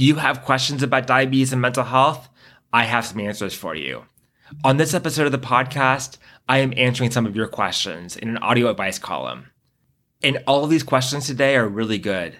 You 0.00 0.14
have 0.14 0.46
questions 0.46 0.82
about 0.82 1.06
diabetes 1.06 1.52
and 1.52 1.60
mental 1.60 1.84
health? 1.84 2.30
I 2.72 2.84
have 2.84 3.04
some 3.04 3.20
answers 3.20 3.52
for 3.52 3.74
you. 3.74 4.06
On 4.64 4.78
this 4.78 4.94
episode 4.94 5.26
of 5.26 5.32
the 5.32 5.38
podcast, 5.38 6.16
I 6.48 6.60
am 6.60 6.72
answering 6.74 7.10
some 7.10 7.26
of 7.26 7.36
your 7.36 7.48
questions 7.48 8.16
in 8.16 8.30
an 8.30 8.38
audio 8.38 8.70
advice 8.70 8.98
column. 8.98 9.50
And 10.22 10.42
all 10.46 10.64
of 10.64 10.70
these 10.70 10.82
questions 10.82 11.26
today 11.26 11.54
are 11.54 11.68
really 11.68 11.98
good. 11.98 12.34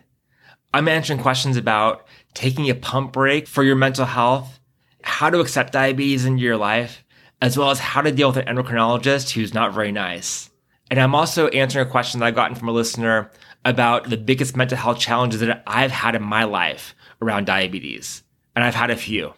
I'm 0.72 0.88
answering 0.88 1.18
questions 1.18 1.58
about 1.58 2.06
taking 2.32 2.70
a 2.70 2.74
pump 2.74 3.12
break 3.12 3.46
for 3.46 3.62
your 3.62 3.76
mental 3.76 4.06
health, 4.06 4.58
how 5.02 5.28
to 5.28 5.40
accept 5.40 5.74
diabetes 5.74 6.24
into 6.24 6.42
your 6.42 6.56
life, 6.56 7.04
as 7.42 7.58
well 7.58 7.70
as 7.70 7.78
how 7.78 8.00
to 8.00 8.10
deal 8.10 8.28
with 8.28 8.38
an 8.38 8.46
endocrinologist 8.46 9.32
who's 9.32 9.52
not 9.52 9.74
very 9.74 9.92
nice. 9.92 10.48
And 10.90 10.98
I'm 10.98 11.14
also 11.14 11.48
answering 11.48 11.86
a 11.86 11.90
question 11.90 12.20
that 12.20 12.26
I've 12.26 12.34
gotten 12.34 12.56
from 12.56 12.70
a 12.70 12.72
listener 12.72 13.30
about 13.66 14.08
the 14.08 14.16
biggest 14.16 14.56
mental 14.56 14.78
health 14.78 14.98
challenges 14.98 15.40
that 15.40 15.62
I've 15.66 15.90
had 15.90 16.14
in 16.14 16.22
my 16.22 16.44
life 16.44 16.94
around 17.22 17.44
diabetes. 17.44 18.22
And 18.56 18.64
I've 18.64 18.74
had 18.74 18.90
a 18.90 18.96
few. 18.96 19.34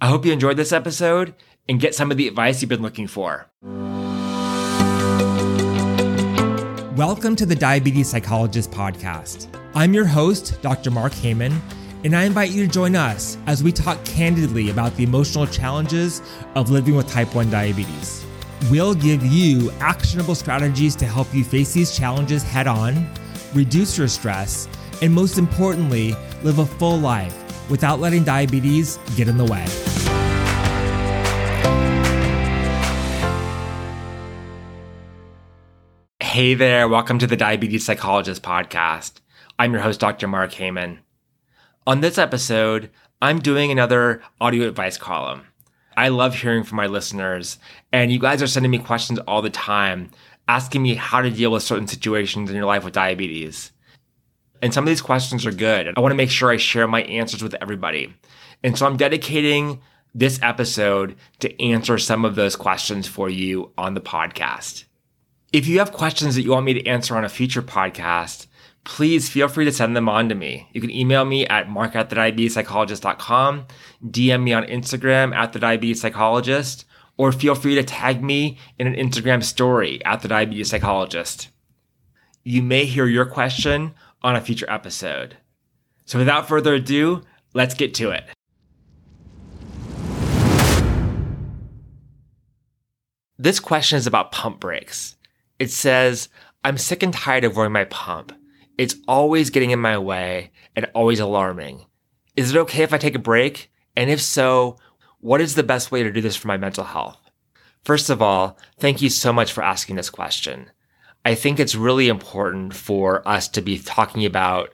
I 0.00 0.08
hope 0.08 0.26
you 0.26 0.32
enjoyed 0.32 0.58
this 0.58 0.72
episode 0.72 1.34
and 1.68 1.80
get 1.80 1.94
some 1.94 2.10
of 2.10 2.16
the 2.16 2.28
advice 2.28 2.60
you've 2.60 2.68
been 2.68 2.82
looking 2.82 3.06
for. 3.06 3.50
Welcome 6.94 7.34
to 7.36 7.46
the 7.46 7.56
Diabetes 7.58 8.08
Psychologist 8.08 8.70
Podcast. 8.70 9.48
I'm 9.74 9.94
your 9.94 10.04
host, 10.04 10.60
Dr. 10.62 10.90
Mark 10.90 11.12
Heyman, 11.12 11.58
and 12.04 12.14
I 12.14 12.24
invite 12.24 12.50
you 12.50 12.66
to 12.66 12.72
join 12.72 12.94
us 12.94 13.38
as 13.46 13.62
we 13.62 13.72
talk 13.72 14.02
candidly 14.04 14.70
about 14.70 14.94
the 14.96 15.04
emotional 15.04 15.46
challenges 15.46 16.22
of 16.54 16.70
living 16.70 16.96
with 16.96 17.08
type 17.10 17.34
1 17.34 17.50
diabetes. 17.50 18.24
We'll 18.70 18.94
give 18.94 19.24
you 19.24 19.70
actionable 19.80 20.34
strategies 20.34 20.94
to 20.96 21.06
help 21.06 21.34
you 21.34 21.44
face 21.44 21.72
these 21.72 21.96
challenges 21.96 22.42
head 22.42 22.66
on, 22.66 23.10
reduce 23.54 23.98
your 23.98 24.08
stress, 24.08 24.68
and 25.02 25.12
most 25.12 25.38
importantly, 25.38 26.14
live 26.42 26.58
a 26.58 26.66
full 26.66 26.98
life 26.98 27.34
without 27.70 28.00
letting 28.00 28.24
diabetes 28.24 28.98
get 29.16 29.28
in 29.28 29.36
the 29.36 29.44
way. 29.44 29.64
Hey 36.20 36.54
there, 36.54 36.86
welcome 36.86 37.18
to 37.18 37.26
the 37.26 37.36
Diabetes 37.36 37.84
Psychologist 37.84 38.42
Podcast. 38.42 39.20
I'm 39.58 39.72
your 39.72 39.80
host, 39.80 40.00
Dr. 40.00 40.28
Mark 40.28 40.52
Heyman. 40.52 40.98
On 41.86 42.02
this 42.02 42.18
episode, 42.18 42.90
I'm 43.22 43.38
doing 43.38 43.70
another 43.70 44.22
audio 44.38 44.68
advice 44.68 44.98
column. 44.98 45.46
I 45.96 46.08
love 46.08 46.34
hearing 46.34 46.62
from 46.62 46.76
my 46.76 46.88
listeners, 46.88 47.58
and 47.90 48.12
you 48.12 48.18
guys 48.18 48.42
are 48.42 48.46
sending 48.46 48.70
me 48.70 48.78
questions 48.78 49.18
all 49.20 49.40
the 49.40 49.48
time, 49.48 50.10
asking 50.46 50.82
me 50.82 50.94
how 50.94 51.22
to 51.22 51.30
deal 51.30 51.50
with 51.50 51.62
certain 51.62 51.86
situations 51.86 52.50
in 52.50 52.56
your 52.56 52.66
life 52.66 52.84
with 52.84 52.92
diabetes. 52.92 53.72
And 54.62 54.72
some 54.72 54.84
of 54.84 54.88
these 54.88 55.02
questions 55.02 55.46
are 55.46 55.52
good. 55.52 55.92
I 55.96 56.00
want 56.00 56.12
to 56.12 56.16
make 56.16 56.30
sure 56.30 56.50
I 56.50 56.56
share 56.56 56.88
my 56.88 57.02
answers 57.02 57.42
with 57.42 57.54
everybody. 57.60 58.14
And 58.62 58.76
so 58.76 58.86
I'm 58.86 58.96
dedicating 58.96 59.80
this 60.14 60.40
episode 60.42 61.16
to 61.40 61.62
answer 61.62 61.98
some 61.98 62.24
of 62.24 62.36
those 62.36 62.56
questions 62.56 63.06
for 63.06 63.28
you 63.28 63.72
on 63.76 63.94
the 63.94 64.00
podcast. 64.00 64.84
If 65.52 65.68
you 65.68 65.78
have 65.78 65.92
questions 65.92 66.34
that 66.34 66.42
you 66.42 66.50
want 66.50 66.66
me 66.66 66.74
to 66.74 66.86
answer 66.86 67.16
on 67.16 67.24
a 67.24 67.28
future 67.28 67.62
podcast, 67.62 68.46
please 68.84 69.28
feel 69.28 69.48
free 69.48 69.64
to 69.64 69.72
send 69.72 69.96
them 69.96 70.08
on 70.08 70.28
to 70.28 70.34
me. 70.34 70.68
You 70.72 70.80
can 70.80 70.90
email 70.90 71.24
me 71.24 71.46
at 71.46 71.68
mark 71.68 71.94
at 71.94 72.08
the 72.08 72.16
DM 72.16 74.42
me 74.42 74.52
on 74.52 74.64
Instagram 74.64 75.34
at 75.34 75.52
the 75.52 75.58
diabetes 75.58 76.00
psychologist, 76.00 76.84
or 77.16 77.32
feel 77.32 77.54
free 77.54 77.74
to 77.74 77.82
tag 77.82 78.22
me 78.22 78.58
in 78.78 78.86
an 78.86 78.94
Instagram 78.94 79.42
story 79.42 80.04
at 80.04 80.22
the 80.22 80.28
diabetes 80.28 80.70
psychologist. 80.70 81.48
You 82.44 82.62
may 82.62 82.84
hear 82.84 83.06
your 83.06 83.26
question 83.26 83.94
on 84.22 84.36
a 84.36 84.40
future 84.40 84.70
episode. 84.70 85.36
So 86.04 86.18
without 86.18 86.48
further 86.48 86.74
ado, 86.74 87.22
let's 87.54 87.74
get 87.74 87.94
to 87.94 88.10
it. 88.10 88.24
This 93.38 93.60
question 93.60 93.98
is 93.98 94.06
about 94.06 94.32
pump 94.32 94.60
breaks. 94.60 95.16
It 95.58 95.70
says, 95.70 96.28
I'm 96.64 96.78
sick 96.78 97.02
and 97.02 97.12
tired 97.12 97.44
of 97.44 97.56
wearing 97.56 97.72
my 97.72 97.84
pump. 97.84 98.32
It's 98.78 98.96
always 99.06 99.50
getting 99.50 99.70
in 99.70 99.78
my 99.78 99.98
way 99.98 100.52
and 100.74 100.86
always 100.94 101.20
alarming. 101.20 101.84
Is 102.36 102.54
it 102.54 102.58
okay 102.58 102.82
if 102.82 102.92
I 102.92 102.98
take 102.98 103.14
a 103.14 103.20
break? 103.20 103.70
And 103.96 104.10
if 104.10 104.20
so, 104.20 104.76
what 105.20 105.40
is 105.40 105.54
the 105.54 105.62
best 105.62 105.90
way 105.90 106.02
to 106.02 106.12
do 106.12 106.20
this 106.20 106.36
for 106.36 106.48
my 106.48 106.56
mental 106.56 106.84
health? 106.84 107.18
First 107.84 108.10
of 108.10 108.20
all, 108.20 108.58
thank 108.78 109.00
you 109.00 109.08
so 109.08 109.32
much 109.32 109.52
for 109.52 109.62
asking 109.62 109.96
this 109.96 110.10
question. 110.10 110.70
I 111.26 111.34
think 111.34 111.58
it's 111.58 111.74
really 111.74 112.06
important 112.06 112.72
for 112.72 113.26
us 113.26 113.48
to 113.48 113.60
be 113.60 113.80
talking 113.80 114.24
about 114.24 114.72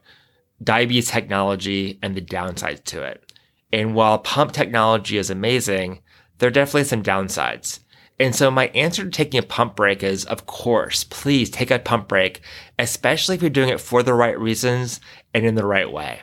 diabetes 0.63 1.09
technology 1.09 1.99
and 2.03 2.15
the 2.15 2.21
downsides 2.21 2.85
to 2.85 3.03
it. 3.03 3.33
And 3.73 3.95
while 3.95 4.19
pump 4.19 4.53
technology 4.53 5.17
is 5.17 5.31
amazing, 5.31 6.03
there 6.37 6.49
are 6.49 6.51
definitely 6.51 6.85
some 6.85 7.03
downsides. 7.03 7.81
And 8.21 8.37
so 8.37 8.51
my 8.51 8.67
answer 8.75 9.03
to 9.03 9.09
taking 9.09 9.41
a 9.41 9.43
pump 9.43 9.77
break 9.77 10.03
is, 10.03 10.27
of 10.27 10.45
course, 10.45 11.05
please 11.05 11.49
take 11.49 11.71
a 11.71 11.79
pump 11.79 12.07
break, 12.07 12.43
especially 12.79 13.34
if 13.34 13.41
you're 13.41 13.49
doing 13.49 13.71
it 13.71 13.81
for 13.81 14.03
the 14.03 14.13
right 14.13 14.39
reasons 14.39 15.01
and 15.33 15.47
in 15.47 15.55
the 15.55 15.65
right 15.65 15.91
way. 15.91 16.21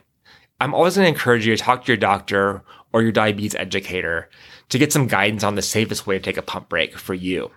I'm 0.62 0.76
always 0.76 0.96
going 0.96 1.06
to 1.06 1.12
encourage 1.12 1.48
you 1.48 1.58
to 1.58 1.64
talk 1.64 1.86
to 1.86 1.88
your 1.88 1.98
doctor 1.98 2.64
or 2.94 3.02
your 3.02 3.12
diabetes 3.12 3.56
educator 3.56 4.30
to 4.70 4.78
get 4.78 4.94
some 4.94 5.08
guidance 5.08 5.44
on 5.44 5.56
the 5.56 5.64
safest 5.64 6.06
way 6.06 6.20
to 6.20 6.24
take 6.24 6.38
a 6.38 6.44
pump 6.44 6.70
break 6.70 7.00
for 7.00 7.16
you. 7.16 7.50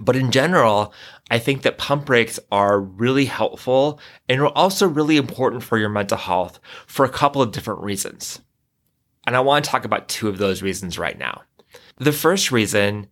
But 0.00 0.16
in 0.16 0.30
general, 0.30 0.92
I 1.30 1.38
think 1.38 1.62
that 1.62 1.78
pump 1.78 2.06
breaks 2.06 2.40
are 2.50 2.80
really 2.80 3.26
helpful 3.26 4.00
and 4.28 4.40
are 4.40 4.48
also 4.48 4.88
really 4.88 5.16
important 5.16 5.62
for 5.62 5.78
your 5.78 5.88
mental 5.88 6.18
health 6.18 6.58
for 6.86 7.04
a 7.04 7.10
couple 7.10 7.40
of 7.40 7.52
different 7.52 7.80
reasons. 7.80 8.40
And 9.26 9.36
I 9.36 9.40
want 9.40 9.64
to 9.64 9.70
talk 9.70 9.84
about 9.84 10.08
two 10.08 10.28
of 10.28 10.38
those 10.38 10.62
reasons 10.62 10.98
right 10.98 11.18
now. 11.18 11.42
The 11.96 12.12
first 12.12 12.50
reason 12.50 13.06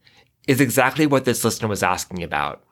is 0.48 0.60
exactly 0.60 1.06
what 1.06 1.24
this 1.24 1.44
listener 1.44 1.68
was 1.68 1.82
asking 1.82 2.22
about. 2.22 2.64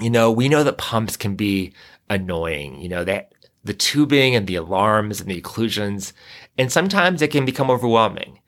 You 0.00 0.10
know, 0.10 0.32
we 0.32 0.48
know 0.48 0.64
that 0.64 0.78
pumps 0.78 1.16
can 1.16 1.36
be 1.36 1.74
annoying, 2.08 2.80
you 2.80 2.88
know, 2.88 3.04
that 3.04 3.34
the 3.62 3.74
tubing 3.74 4.34
and 4.34 4.46
the 4.46 4.54
alarms 4.54 5.20
and 5.20 5.30
the 5.30 5.40
occlusions, 5.40 6.14
and 6.56 6.72
sometimes 6.72 7.20
it 7.20 7.30
can 7.30 7.44
become 7.44 7.70
overwhelming. 7.70 8.40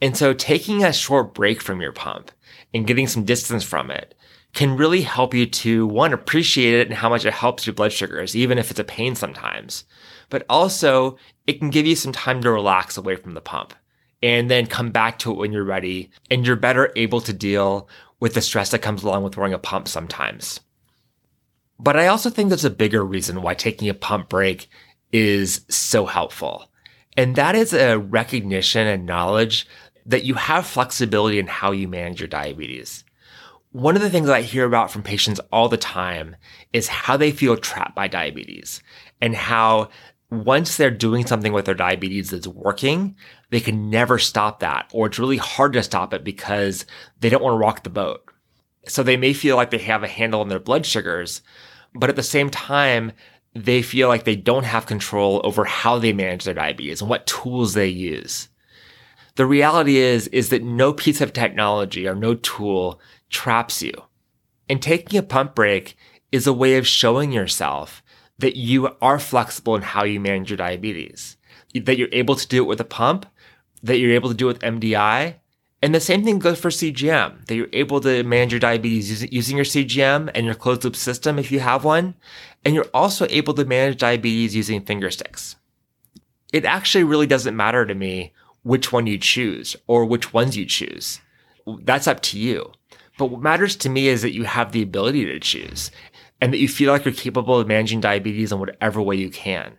And 0.00 0.16
so 0.16 0.32
taking 0.32 0.84
a 0.84 0.92
short 0.92 1.34
break 1.34 1.60
from 1.60 1.80
your 1.80 1.92
pump 1.92 2.30
and 2.72 2.86
getting 2.86 3.08
some 3.08 3.24
distance 3.24 3.64
from 3.64 3.90
it 3.90 4.14
can 4.52 4.76
really 4.76 5.02
help 5.02 5.32
you 5.34 5.46
to 5.46 5.86
one, 5.86 6.12
appreciate 6.12 6.74
it 6.74 6.88
and 6.88 6.96
how 6.96 7.08
much 7.08 7.24
it 7.24 7.32
helps 7.32 7.66
your 7.66 7.74
blood 7.74 7.92
sugars, 7.92 8.34
even 8.34 8.58
if 8.58 8.70
it's 8.70 8.80
a 8.80 8.84
pain 8.84 9.14
sometimes. 9.14 9.84
But 10.28 10.44
also 10.48 11.16
it 11.46 11.58
can 11.58 11.70
give 11.70 11.86
you 11.86 11.96
some 11.96 12.12
time 12.12 12.42
to 12.42 12.50
relax 12.50 12.96
away 12.96 13.16
from 13.16 13.34
the 13.34 13.40
pump 13.40 13.74
and 14.22 14.50
then 14.50 14.66
come 14.66 14.90
back 14.90 15.18
to 15.20 15.30
it 15.30 15.36
when 15.36 15.52
you're 15.52 15.64
ready 15.64 16.10
and 16.30 16.46
you're 16.46 16.56
better 16.56 16.92
able 16.96 17.20
to 17.22 17.32
deal 17.32 17.88
with 18.18 18.34
the 18.34 18.42
stress 18.42 18.70
that 18.70 18.82
comes 18.82 19.02
along 19.02 19.24
with 19.24 19.36
wearing 19.36 19.54
a 19.54 19.58
pump 19.58 19.88
sometimes. 19.88 20.60
But 21.78 21.96
I 21.96 22.08
also 22.08 22.28
think 22.28 22.48
there's 22.48 22.64
a 22.64 22.70
bigger 22.70 23.04
reason 23.04 23.40
why 23.40 23.54
taking 23.54 23.88
a 23.88 23.94
pump 23.94 24.28
break 24.28 24.68
is 25.12 25.64
so 25.68 26.06
helpful. 26.06 26.70
And 27.16 27.36
that 27.36 27.54
is 27.54 27.72
a 27.72 27.98
recognition 27.98 28.86
and 28.86 29.06
knowledge 29.06 29.66
that 30.06 30.24
you 30.24 30.34
have 30.34 30.66
flexibility 30.66 31.38
in 31.38 31.46
how 31.46 31.72
you 31.72 31.88
manage 31.88 32.20
your 32.20 32.28
diabetes. 32.28 33.04
One 33.72 33.94
of 33.94 34.02
the 34.02 34.10
things 34.10 34.26
that 34.26 34.34
I 34.34 34.42
hear 34.42 34.64
about 34.64 34.90
from 34.90 35.04
patients 35.04 35.40
all 35.52 35.68
the 35.68 35.76
time 35.76 36.34
is 36.72 36.88
how 36.88 37.16
they 37.16 37.30
feel 37.30 37.56
trapped 37.56 37.94
by 37.94 38.08
diabetes 38.08 38.82
and 39.20 39.36
how 39.36 39.90
once 40.28 40.76
they're 40.76 40.90
doing 40.90 41.24
something 41.24 41.52
with 41.52 41.66
their 41.66 41.74
diabetes 41.74 42.30
that's 42.30 42.48
working, 42.48 43.14
they 43.50 43.60
can 43.60 43.88
never 43.88 44.18
stop 44.18 44.58
that, 44.58 44.90
or 44.92 45.06
it's 45.06 45.20
really 45.20 45.36
hard 45.36 45.72
to 45.74 45.82
stop 45.84 46.12
it 46.12 46.24
because 46.24 46.84
they 47.20 47.28
don't 47.28 47.42
want 47.42 47.54
to 47.54 47.58
rock 47.58 47.84
the 47.84 47.90
boat. 47.90 48.24
So 48.88 49.04
they 49.04 49.16
may 49.16 49.32
feel 49.32 49.54
like 49.54 49.70
they 49.70 49.78
have 49.78 50.02
a 50.02 50.08
handle 50.08 50.40
on 50.40 50.48
their 50.48 50.58
blood 50.58 50.84
sugars, 50.84 51.42
but 51.94 52.10
at 52.10 52.16
the 52.16 52.24
same 52.24 52.50
time, 52.50 53.12
they 53.54 53.82
feel 53.82 54.08
like 54.08 54.24
they 54.24 54.36
don't 54.36 54.64
have 54.64 54.86
control 54.86 55.40
over 55.44 55.64
how 55.64 55.98
they 55.98 56.12
manage 56.12 56.42
their 56.42 56.54
diabetes 56.54 57.00
and 57.00 57.10
what 57.10 57.26
tools 57.26 57.74
they 57.74 57.88
use. 57.88 58.48
The 59.40 59.46
reality 59.46 59.96
is, 59.96 60.26
is 60.26 60.50
that 60.50 60.62
no 60.62 60.92
piece 60.92 61.22
of 61.22 61.32
technology 61.32 62.06
or 62.06 62.14
no 62.14 62.34
tool 62.34 63.00
traps 63.30 63.80
you. 63.80 63.94
And 64.68 64.82
taking 64.82 65.18
a 65.18 65.22
pump 65.22 65.54
break 65.54 65.96
is 66.30 66.46
a 66.46 66.52
way 66.52 66.76
of 66.76 66.86
showing 66.86 67.32
yourself 67.32 68.02
that 68.38 68.56
you 68.56 68.94
are 69.00 69.18
flexible 69.18 69.74
in 69.76 69.80
how 69.80 70.04
you 70.04 70.20
manage 70.20 70.50
your 70.50 70.58
diabetes, 70.58 71.38
that 71.72 71.96
you're 71.96 72.10
able 72.12 72.34
to 72.36 72.46
do 72.46 72.62
it 72.62 72.66
with 72.66 72.82
a 72.82 72.84
pump, 72.84 73.24
that 73.82 73.96
you're 73.96 74.12
able 74.12 74.28
to 74.28 74.34
do 74.34 74.50
it 74.50 74.62
with 74.62 74.74
MDI. 74.78 75.36
And 75.80 75.94
the 75.94 76.00
same 76.00 76.22
thing 76.22 76.38
goes 76.38 76.60
for 76.60 76.68
CGM, 76.68 77.46
that 77.46 77.54
you're 77.54 77.68
able 77.72 78.02
to 78.02 78.22
manage 78.24 78.52
your 78.52 78.60
diabetes 78.60 79.32
using 79.32 79.56
your 79.56 79.64
CGM 79.64 80.30
and 80.34 80.44
your 80.44 80.54
closed 80.54 80.84
loop 80.84 80.96
system 80.96 81.38
if 81.38 81.50
you 81.50 81.60
have 81.60 81.82
one. 81.82 82.14
And 82.62 82.74
you're 82.74 82.90
also 82.92 83.26
able 83.30 83.54
to 83.54 83.64
manage 83.64 84.00
diabetes 84.00 84.54
using 84.54 84.82
finger 84.82 85.10
sticks. 85.10 85.56
It 86.52 86.66
actually 86.66 87.04
really 87.04 87.26
doesn't 87.26 87.56
matter 87.56 87.86
to 87.86 87.94
me 87.94 88.34
which 88.62 88.92
one 88.92 89.06
you 89.06 89.18
choose 89.18 89.76
or 89.86 90.04
which 90.04 90.32
ones 90.32 90.56
you 90.56 90.66
choose. 90.66 91.20
That's 91.82 92.06
up 92.06 92.20
to 92.22 92.38
you. 92.38 92.72
But 93.18 93.26
what 93.26 93.42
matters 93.42 93.76
to 93.76 93.88
me 93.88 94.08
is 94.08 94.22
that 94.22 94.34
you 94.34 94.44
have 94.44 94.72
the 94.72 94.82
ability 94.82 95.26
to 95.26 95.38
choose 95.40 95.90
and 96.40 96.52
that 96.52 96.58
you 96.58 96.68
feel 96.68 96.92
like 96.92 97.04
you're 97.04 97.14
capable 97.14 97.58
of 97.58 97.68
managing 97.68 98.00
diabetes 98.00 98.52
in 98.52 98.58
whatever 98.58 99.02
way 99.02 99.16
you 99.16 99.30
can. 99.30 99.76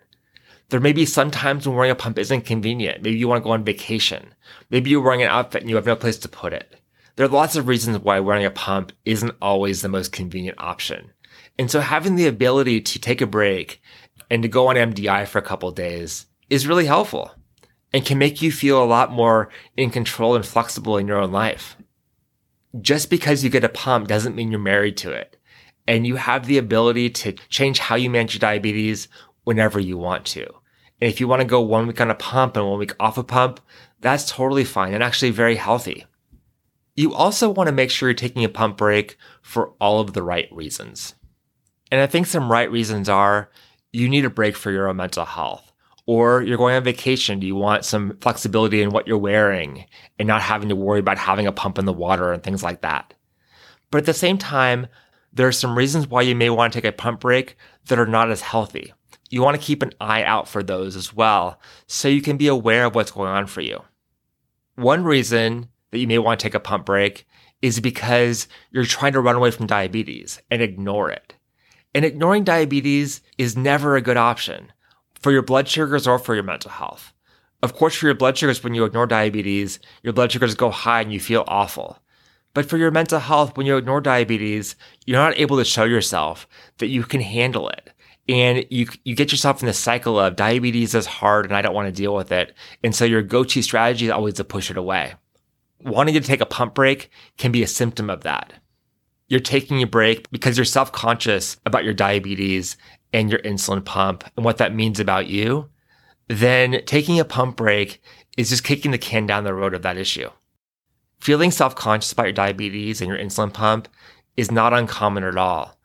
There 0.69 0.79
may 0.79 0.93
be 0.93 1.05
some 1.05 1.31
times 1.31 1.67
when 1.67 1.75
wearing 1.75 1.91
a 1.91 1.95
pump 1.95 2.17
isn't 2.17 2.45
convenient. 2.45 3.01
Maybe 3.01 3.17
you 3.17 3.27
want 3.27 3.43
to 3.43 3.43
go 3.43 3.51
on 3.51 3.65
vacation. 3.65 4.33
Maybe 4.69 4.89
you're 4.89 5.01
wearing 5.01 5.23
an 5.23 5.29
outfit 5.29 5.61
and 5.61 5.69
you 5.69 5.75
have 5.75 5.85
no 5.85 5.95
place 5.95 6.17
to 6.19 6.29
put 6.29 6.53
it. 6.53 6.79
There 7.15 7.25
are 7.25 7.29
lots 7.29 7.55
of 7.55 7.67
reasons 7.67 7.99
why 7.99 8.19
wearing 8.19 8.45
a 8.45 8.51
pump 8.51 8.93
isn't 9.03 9.35
always 9.41 9.81
the 9.81 9.89
most 9.89 10.11
convenient 10.11 10.61
option. 10.61 11.11
And 11.59 11.69
so 11.69 11.81
having 11.81 12.15
the 12.15 12.27
ability 12.27 12.79
to 12.81 12.99
take 12.99 13.21
a 13.21 13.27
break 13.27 13.81
and 14.29 14.43
to 14.43 14.49
go 14.49 14.67
on 14.67 14.75
MDI 14.75 15.27
for 15.27 15.39
a 15.39 15.43
couple 15.43 15.71
days 15.71 16.27
is 16.49 16.67
really 16.67 16.85
helpful 16.85 17.31
and 17.93 18.05
can 18.05 18.17
make 18.17 18.41
you 18.41 18.51
feel 18.51 18.81
a 18.81 18.85
lot 18.85 19.11
more 19.11 19.49
in 19.75 19.89
control 19.89 20.35
and 20.35 20.45
flexible 20.45 20.97
in 20.97 21.07
your 21.07 21.19
own 21.19 21.31
life. 21.31 21.75
Just 22.79 23.09
because 23.09 23.43
you 23.43 23.49
get 23.49 23.63
a 23.63 23.69
pump 23.69 24.07
doesn't 24.07 24.35
mean 24.35 24.51
you're 24.51 24.59
married 24.59 24.97
to 24.97 25.11
it. 25.11 25.37
And 25.87 26.07
you 26.07 26.15
have 26.15 26.45
the 26.45 26.57
ability 26.57 27.09
to 27.09 27.33
change 27.49 27.79
how 27.79 27.95
you 27.95 28.09
manage 28.09 28.35
your 28.35 28.39
diabetes 28.39 29.07
whenever 29.43 29.79
you 29.79 29.97
want 29.97 30.25
to. 30.27 30.43
And 31.01 31.09
if 31.09 31.19
you 31.19 31.27
want 31.27 31.41
to 31.41 31.47
go 31.47 31.59
one 31.59 31.87
week 31.87 31.99
on 31.99 32.11
a 32.11 32.15
pump 32.15 32.55
and 32.55 32.65
one 32.65 32.79
week 32.79 32.93
off 32.99 33.17
a 33.17 33.23
pump, 33.23 33.59
that's 33.99 34.29
totally 34.29 34.63
fine 34.63 34.93
and 34.93 35.03
actually 35.03 35.31
very 35.31 35.55
healthy. 35.55 36.05
You 36.95 37.13
also 37.13 37.49
want 37.49 37.67
to 37.67 37.73
make 37.73 37.89
sure 37.89 38.09
you're 38.09 38.13
taking 38.13 38.43
a 38.43 38.49
pump 38.49 38.77
break 38.77 39.17
for 39.41 39.73
all 39.81 39.99
of 39.99 40.13
the 40.13 40.23
right 40.23 40.47
reasons. 40.51 41.15
And 41.91 41.99
I 41.99 42.07
think 42.07 42.27
some 42.27 42.51
right 42.51 42.71
reasons 42.71 43.09
are 43.09 43.49
you 43.91 44.07
need 44.07 44.23
a 44.23 44.29
break 44.29 44.55
for 44.55 44.71
your 44.71 44.87
own 44.87 44.97
mental 44.97 45.25
health 45.25 45.70
or 46.11 46.41
you're 46.41 46.57
going 46.57 46.75
on 46.75 46.83
vacation. 46.83 47.39
Do 47.39 47.47
you 47.47 47.55
want 47.55 47.85
some 47.85 48.17
flexibility 48.19 48.81
in 48.81 48.89
what 48.89 49.07
you're 49.07 49.17
wearing 49.17 49.85
and 50.19 50.27
not 50.27 50.41
having 50.41 50.67
to 50.67 50.75
worry 50.75 50.99
about 50.99 51.17
having 51.17 51.47
a 51.47 51.53
pump 51.53 51.79
in 51.79 51.85
the 51.85 51.93
water 51.93 52.33
and 52.33 52.43
things 52.43 52.61
like 52.61 52.81
that? 52.81 53.13
But 53.91 53.99
at 53.99 54.05
the 54.07 54.13
same 54.13 54.37
time, 54.37 54.87
there 55.31 55.47
are 55.47 55.53
some 55.53 55.77
reasons 55.77 56.09
why 56.09 56.23
you 56.23 56.35
may 56.35 56.49
want 56.49 56.73
to 56.73 56.81
take 56.81 56.89
a 56.89 56.91
pump 56.91 57.21
break 57.21 57.55
that 57.85 57.97
are 57.97 58.05
not 58.05 58.29
as 58.29 58.41
healthy. 58.41 58.91
You 59.29 59.41
want 59.41 59.55
to 59.55 59.65
keep 59.65 59.81
an 59.81 59.93
eye 60.01 60.25
out 60.25 60.49
for 60.49 60.61
those 60.61 60.97
as 60.97 61.13
well 61.13 61.61
so 61.87 62.09
you 62.09 62.21
can 62.21 62.35
be 62.35 62.47
aware 62.47 62.87
of 62.87 62.93
what's 62.93 63.11
going 63.11 63.29
on 63.29 63.47
for 63.47 63.61
you. 63.61 63.79
One 64.75 65.05
reason 65.05 65.69
that 65.91 65.99
you 65.99 66.07
may 66.07 66.17
want 66.19 66.41
to 66.41 66.43
take 66.43 66.55
a 66.55 66.59
pump 66.59 66.85
break 66.85 67.25
is 67.61 67.79
because 67.79 68.49
you're 68.71 68.83
trying 68.83 69.13
to 69.13 69.21
run 69.21 69.37
away 69.37 69.51
from 69.51 69.65
diabetes 69.65 70.41
and 70.51 70.61
ignore 70.61 71.09
it. 71.09 71.35
And 71.95 72.03
ignoring 72.03 72.43
diabetes 72.43 73.21
is 73.37 73.55
never 73.55 73.95
a 73.95 74.01
good 74.01 74.17
option 74.17 74.73
for 75.21 75.31
your 75.31 75.41
blood 75.41 75.67
sugars 75.67 76.07
or 76.07 76.19
for 76.19 76.35
your 76.35 76.43
mental 76.43 76.71
health. 76.71 77.13
Of 77.63 77.75
course, 77.75 77.95
for 77.95 78.07
your 78.07 78.15
blood 78.15 78.37
sugars, 78.37 78.63
when 78.63 78.73
you 78.73 78.85
ignore 78.85 79.05
diabetes, 79.05 79.79
your 80.01 80.13
blood 80.13 80.31
sugars 80.31 80.55
go 80.55 80.71
high 80.71 81.01
and 81.01 81.13
you 81.13 81.19
feel 81.19 81.43
awful. 81.47 81.99
But 82.53 82.65
for 82.65 82.77
your 82.77 82.91
mental 82.91 83.19
health, 83.19 83.55
when 83.55 83.65
you 83.65 83.77
ignore 83.77 84.01
diabetes, 84.01 84.75
you're 85.05 85.19
not 85.19 85.37
able 85.37 85.57
to 85.57 85.65
show 85.65 85.83
yourself 85.83 86.47
that 86.79 86.87
you 86.87 87.03
can 87.03 87.21
handle 87.21 87.69
it. 87.69 87.91
And 88.27 88.65
you, 88.69 88.87
you 89.03 89.15
get 89.15 89.31
yourself 89.31 89.61
in 89.61 89.67
the 89.67 89.73
cycle 89.73 90.19
of 90.19 90.35
diabetes 90.35 90.95
is 90.95 91.05
hard 91.05 91.45
and 91.45 91.55
I 91.55 91.61
don't 91.61 91.73
want 91.73 91.87
to 91.87 91.91
deal 91.91 92.15
with 92.15 92.31
it. 92.31 92.53
And 92.83 92.95
so 92.95 93.05
your 93.05 93.21
go-to 93.21 93.61
strategy 93.61 94.05
is 94.05 94.11
always 94.11 94.35
to 94.35 94.43
push 94.43 94.69
it 94.69 94.77
away. 94.77 95.15
Wanting 95.83 96.13
to 96.15 96.21
take 96.21 96.41
a 96.41 96.45
pump 96.45 96.73
break 96.73 97.09
can 97.37 97.51
be 97.51 97.63
a 97.63 97.67
symptom 97.67 98.09
of 98.09 98.21
that. 98.23 98.53
You're 99.27 99.39
taking 99.39 99.81
a 99.81 99.87
break 99.87 100.29
because 100.29 100.57
you're 100.57 100.65
self-conscious 100.65 101.57
about 101.65 101.83
your 101.83 101.93
diabetes 101.93 102.77
and 103.13 103.29
your 103.29 103.39
insulin 103.39 103.83
pump 103.83 104.23
and 104.35 104.45
what 104.45 104.57
that 104.57 104.73
means 104.73 104.99
about 104.99 105.27
you, 105.27 105.69
then 106.27 106.81
taking 106.85 107.19
a 107.19 107.25
pump 107.25 107.57
break 107.57 108.01
is 108.37 108.49
just 108.49 108.63
kicking 108.63 108.91
the 108.91 108.97
can 108.97 109.25
down 109.25 109.43
the 109.43 109.53
road 109.53 109.73
of 109.73 109.81
that 109.81 109.97
issue. 109.97 110.29
Feeling 111.19 111.51
self 111.51 111.75
conscious 111.75 112.11
about 112.11 112.27
your 112.27 112.33
diabetes 112.33 113.01
and 113.01 113.09
your 113.09 113.19
insulin 113.19 113.53
pump 113.53 113.87
is 114.37 114.51
not 114.51 114.73
uncommon 114.73 115.23
at 115.23 115.37
all, 115.37 115.77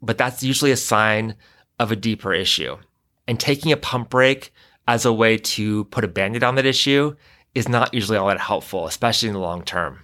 but 0.00 0.18
that's 0.18 0.42
usually 0.42 0.70
a 0.70 0.76
sign 0.76 1.34
of 1.78 1.90
a 1.90 1.96
deeper 1.96 2.32
issue. 2.32 2.76
And 3.26 3.40
taking 3.40 3.72
a 3.72 3.76
pump 3.76 4.10
break 4.10 4.52
as 4.86 5.04
a 5.04 5.12
way 5.12 5.36
to 5.36 5.84
put 5.86 6.04
a 6.04 6.08
band 6.08 6.36
aid 6.36 6.44
on 6.44 6.54
that 6.54 6.66
issue 6.66 7.16
is 7.54 7.68
not 7.68 7.92
usually 7.92 8.16
all 8.16 8.28
that 8.28 8.40
helpful, 8.40 8.86
especially 8.86 9.28
in 9.28 9.34
the 9.34 9.40
long 9.40 9.62
term. 9.62 10.00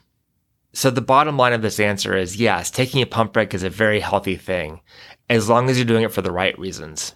So 0.73 0.91
the 0.91 1.01
bottom 1.01 1.37
line 1.37 1.53
of 1.53 1.63
this 1.63 1.79
answer 1.79 2.17
is 2.17 2.37
yes, 2.37 2.71
taking 2.71 3.01
a 3.01 3.07
pump 3.07 3.33
break 3.33 3.55
is 3.55 3.63
a 3.63 3.71
very 3.71 4.01
healthy 4.01 4.37
thing 4.37 4.81
as 5.29 5.49
long 5.49 5.71
as 5.71 5.79
you're 5.79 5.87
doing 5.87 6.05
it 6.05 6.13
for 6.13 6.23
the 6.23 6.33
right 6.33 6.59
reasons. 6.59 7.15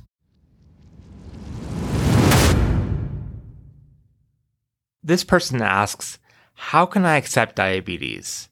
This 5.03 5.25
person 5.25 5.63
asks, 5.63 6.19
How 6.55 6.85
can 6.87 7.05
I 7.05 7.17
accept 7.17 7.57
diabetes? 7.57 8.49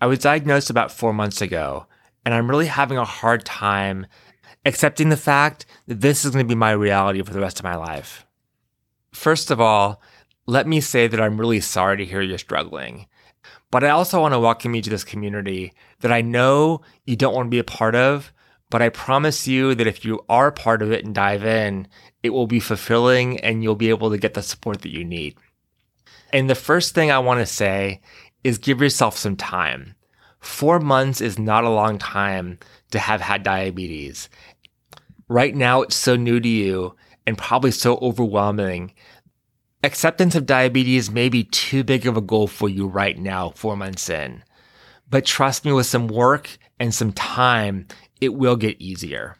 I 0.00 0.06
was 0.06 0.18
diagnosed 0.18 0.70
about 0.70 0.90
four 0.90 1.12
months 1.12 1.40
ago, 1.40 1.86
and 2.24 2.34
I'm 2.34 2.48
really 2.48 2.66
having 2.66 2.98
a 2.98 3.04
hard 3.04 3.44
time 3.44 4.06
accepting 4.64 5.08
the 5.08 5.16
fact 5.16 5.66
that 5.86 6.00
this 6.00 6.24
is 6.24 6.32
going 6.32 6.44
to 6.44 6.48
be 6.48 6.54
my 6.54 6.72
reality 6.72 7.22
for 7.22 7.32
the 7.32 7.40
rest 7.40 7.58
of 7.58 7.64
my 7.64 7.76
life. 7.76 8.26
First 9.12 9.50
of 9.50 9.60
all, 9.60 10.00
let 10.46 10.66
me 10.66 10.80
say 10.80 11.06
that 11.06 11.20
I'm 11.20 11.40
really 11.40 11.60
sorry 11.60 11.96
to 11.98 12.04
hear 12.04 12.20
you're 12.20 12.38
struggling. 12.38 13.06
But 13.70 13.84
I 13.84 13.90
also 13.90 14.20
want 14.20 14.34
to 14.34 14.40
welcome 14.40 14.74
you 14.74 14.82
to 14.82 14.90
this 14.90 15.04
community 15.04 15.72
that 16.00 16.12
I 16.12 16.22
know 16.22 16.80
you 17.04 17.16
don't 17.16 17.34
want 17.34 17.46
to 17.46 17.50
be 17.50 17.60
a 17.60 17.64
part 17.64 17.94
of, 17.94 18.32
but 18.70 18.80
I 18.80 18.88
promise 18.88 19.48
you 19.48 19.74
that 19.74 19.86
if 19.86 20.04
you 20.04 20.24
are 20.28 20.52
part 20.52 20.80
of 20.80 20.92
it 20.92 21.04
and 21.04 21.14
dive 21.14 21.44
in, 21.44 21.88
it 22.22 22.30
will 22.30 22.46
be 22.46 22.60
fulfilling 22.60 23.40
and 23.40 23.62
you'll 23.62 23.74
be 23.74 23.90
able 23.90 24.10
to 24.10 24.18
get 24.18 24.34
the 24.34 24.42
support 24.42 24.82
that 24.82 24.94
you 24.94 25.04
need. 25.04 25.36
And 26.32 26.48
the 26.48 26.54
first 26.54 26.94
thing 26.94 27.10
I 27.10 27.18
want 27.18 27.40
to 27.40 27.46
say 27.46 28.00
is 28.44 28.58
give 28.58 28.80
yourself 28.80 29.16
some 29.16 29.36
time. 29.36 29.96
Four 30.38 30.78
months 30.78 31.20
is 31.20 31.38
not 31.38 31.64
a 31.64 31.70
long 31.70 31.98
time 31.98 32.58
to 32.92 32.98
have 32.98 33.20
had 33.20 33.42
diabetes. 33.42 34.28
Right 35.28 35.54
now, 35.54 35.82
it's 35.82 35.96
so 35.96 36.16
new 36.16 36.40
to 36.40 36.48
you 36.48 36.94
and 37.26 37.36
probably 37.36 37.72
so 37.72 37.96
overwhelming. 37.98 38.94
Acceptance 39.82 40.34
of 40.34 40.46
diabetes 40.46 41.10
may 41.10 41.28
be 41.28 41.44
too 41.44 41.84
big 41.84 42.06
of 42.06 42.16
a 42.16 42.22
goal 42.22 42.46
for 42.46 42.68
you 42.68 42.86
right 42.86 43.18
now, 43.18 43.50
four 43.50 43.76
months 43.76 44.08
in. 44.08 44.42
But 45.08 45.24
trust 45.24 45.64
me, 45.64 45.72
with 45.72 45.86
some 45.86 46.06
work 46.06 46.56
and 46.78 46.94
some 46.94 47.12
time, 47.12 47.86
it 48.20 48.34
will 48.34 48.56
get 48.56 48.80
easier. 48.80 49.36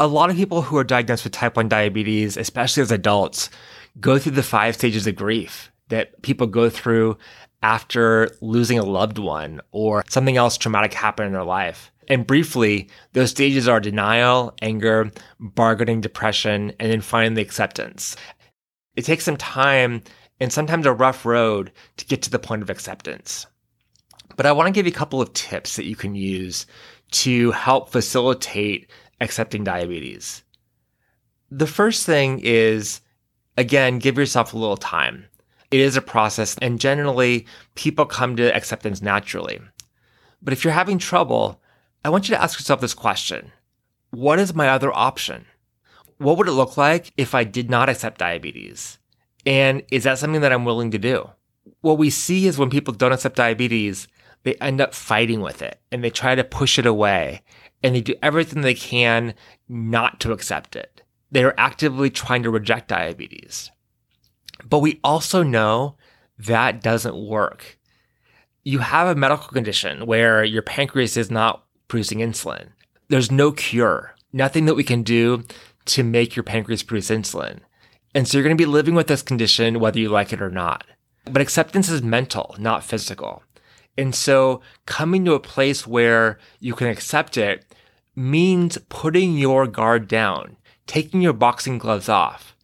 A 0.00 0.06
lot 0.06 0.30
of 0.30 0.36
people 0.36 0.62
who 0.62 0.76
are 0.76 0.84
diagnosed 0.84 1.24
with 1.24 1.32
type 1.32 1.56
1 1.56 1.68
diabetes, 1.68 2.36
especially 2.36 2.82
as 2.82 2.90
adults, 2.90 3.48
go 4.00 4.18
through 4.18 4.32
the 4.32 4.42
five 4.42 4.74
stages 4.74 5.06
of 5.06 5.14
grief 5.14 5.70
that 5.88 6.20
people 6.22 6.46
go 6.46 6.68
through 6.68 7.16
after 7.62 8.30
losing 8.40 8.78
a 8.78 8.84
loved 8.84 9.18
one 9.18 9.60
or 9.70 10.04
something 10.08 10.36
else 10.36 10.58
traumatic 10.58 10.92
happened 10.92 11.28
in 11.28 11.32
their 11.32 11.44
life. 11.44 11.92
And 12.08 12.26
briefly, 12.26 12.88
those 13.12 13.30
stages 13.30 13.68
are 13.68 13.80
denial, 13.80 14.54
anger, 14.60 15.10
bargaining, 15.40 16.00
depression, 16.00 16.72
and 16.78 16.90
then 16.90 17.00
finally 17.00 17.40
acceptance. 17.40 18.16
It 18.96 19.04
takes 19.04 19.24
some 19.24 19.36
time 19.36 20.02
and 20.40 20.52
sometimes 20.52 20.86
a 20.86 20.92
rough 20.92 21.24
road 21.24 21.72
to 21.96 22.04
get 22.04 22.22
to 22.22 22.30
the 22.30 22.38
point 22.38 22.62
of 22.62 22.70
acceptance. 22.70 23.46
But 24.36 24.46
I 24.46 24.52
want 24.52 24.66
to 24.66 24.72
give 24.72 24.86
you 24.86 24.92
a 24.92 24.94
couple 24.94 25.20
of 25.20 25.32
tips 25.32 25.76
that 25.76 25.86
you 25.86 25.96
can 25.96 26.14
use 26.14 26.66
to 27.12 27.52
help 27.52 27.90
facilitate 27.90 28.90
accepting 29.20 29.64
diabetes. 29.64 30.42
The 31.50 31.66
first 31.66 32.04
thing 32.04 32.40
is, 32.42 33.00
again, 33.56 33.98
give 33.98 34.18
yourself 34.18 34.52
a 34.52 34.58
little 34.58 34.76
time. 34.76 35.26
It 35.70 35.80
is 35.80 35.96
a 35.96 36.02
process, 36.02 36.56
and 36.60 36.80
generally, 36.80 37.46
people 37.74 38.06
come 38.06 38.36
to 38.36 38.54
acceptance 38.54 39.02
naturally. 39.02 39.60
But 40.42 40.52
if 40.52 40.62
you're 40.62 40.72
having 40.72 40.98
trouble, 40.98 41.60
I 42.04 42.10
want 42.10 42.28
you 42.28 42.34
to 42.34 42.42
ask 42.42 42.58
yourself 42.58 42.80
this 42.80 42.94
question 42.94 43.52
What 44.10 44.38
is 44.38 44.54
my 44.54 44.68
other 44.68 44.92
option? 44.92 45.46
What 46.18 46.38
would 46.38 46.48
it 46.48 46.52
look 46.52 46.76
like 46.76 47.12
if 47.16 47.34
I 47.34 47.44
did 47.44 47.70
not 47.70 47.88
accept 47.88 48.18
diabetes? 48.18 48.98
And 49.46 49.82
is 49.90 50.04
that 50.04 50.18
something 50.18 50.40
that 50.42 50.52
I'm 50.52 50.64
willing 50.64 50.90
to 50.92 50.98
do? 50.98 51.30
What 51.80 51.98
we 51.98 52.10
see 52.10 52.46
is 52.46 52.58
when 52.58 52.70
people 52.70 52.94
don't 52.94 53.12
accept 53.12 53.36
diabetes, 53.36 54.06
they 54.44 54.54
end 54.56 54.80
up 54.80 54.94
fighting 54.94 55.40
with 55.40 55.60
it 55.62 55.80
and 55.90 56.04
they 56.04 56.10
try 56.10 56.34
to 56.34 56.44
push 56.44 56.78
it 56.78 56.86
away 56.86 57.42
and 57.82 57.94
they 57.94 58.00
do 58.00 58.14
everything 58.22 58.62
they 58.62 58.74
can 58.74 59.34
not 59.68 60.20
to 60.20 60.32
accept 60.32 60.76
it. 60.76 61.02
They 61.30 61.42
are 61.44 61.54
actively 61.58 62.10
trying 62.10 62.42
to 62.44 62.50
reject 62.50 62.88
diabetes. 62.88 63.70
But 64.64 64.78
we 64.78 65.00
also 65.02 65.42
know 65.42 65.96
that 66.38 66.82
doesn't 66.82 67.16
work. 67.16 67.78
You 68.62 68.78
have 68.78 69.08
a 69.08 69.18
medical 69.18 69.48
condition 69.48 70.06
where 70.06 70.44
your 70.44 70.62
pancreas 70.62 71.16
is 71.16 71.30
not 71.30 71.64
producing 71.88 72.20
insulin. 72.20 72.68
There's 73.08 73.30
no 73.30 73.52
cure, 73.52 74.14
nothing 74.32 74.66
that 74.66 74.76
we 74.76 74.84
can 74.84 75.02
do 75.02 75.44
to 75.86 76.02
make 76.02 76.34
your 76.34 76.42
pancreas 76.42 76.82
produce 76.82 77.10
insulin. 77.10 77.60
And 78.14 78.26
so 78.26 78.38
you're 78.38 78.44
going 78.44 78.56
to 78.56 78.62
be 78.62 78.66
living 78.66 78.94
with 78.94 79.08
this 79.08 79.22
condition 79.22 79.80
whether 79.80 79.98
you 79.98 80.08
like 80.08 80.32
it 80.32 80.40
or 80.40 80.50
not. 80.50 80.86
But 81.24 81.42
acceptance 81.42 81.88
is 81.88 82.02
mental, 82.02 82.54
not 82.58 82.84
physical. 82.84 83.42
And 83.96 84.14
so 84.14 84.60
coming 84.86 85.24
to 85.24 85.34
a 85.34 85.40
place 85.40 85.86
where 85.86 86.38
you 86.60 86.74
can 86.74 86.88
accept 86.88 87.36
it 87.36 87.64
means 88.16 88.78
putting 88.88 89.36
your 89.36 89.66
guard 89.66 90.08
down, 90.08 90.56
taking 90.86 91.20
your 91.20 91.32
boxing 91.32 91.78
gloves 91.78 92.08
off. 92.08 92.56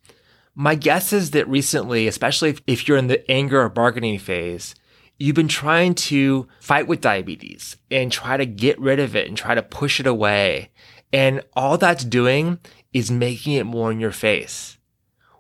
My 0.55 0.75
guess 0.75 1.13
is 1.13 1.31
that 1.31 1.49
recently, 1.49 2.07
especially 2.07 2.59
if 2.67 2.87
you're 2.87 2.99
in 2.99 3.07
the 3.07 3.29
anger 3.31 3.63
or 3.63 3.69
bargaining 3.69 4.19
phase, 4.19 4.75
you've 5.19 5.37
been 5.37 5.49
trying 5.49 5.95
to 5.95 6.49
fight 6.61 6.87
with 6.87 7.01
diabetes 7.01 7.77
and 7.91 8.11
try 8.11 8.37
to 8.37 8.47
get 8.47 8.79
rid 8.81 8.99
of 8.99 9.15
it 9.15 9.29
and 9.29 9.37
try 9.37 9.55
to 9.55 9.63
push 9.63 10.01
it 10.01 10.07
away. 10.07 10.71
And 11.13 11.43
all 11.55 11.79
that's 11.79 12.05
doing 12.05 12.59
is 12.93 13.11
making 13.11 13.55
it 13.55 13.65
more 13.65 13.91
in 13.91 14.01
your 14.01 14.13
face. 14.13 14.79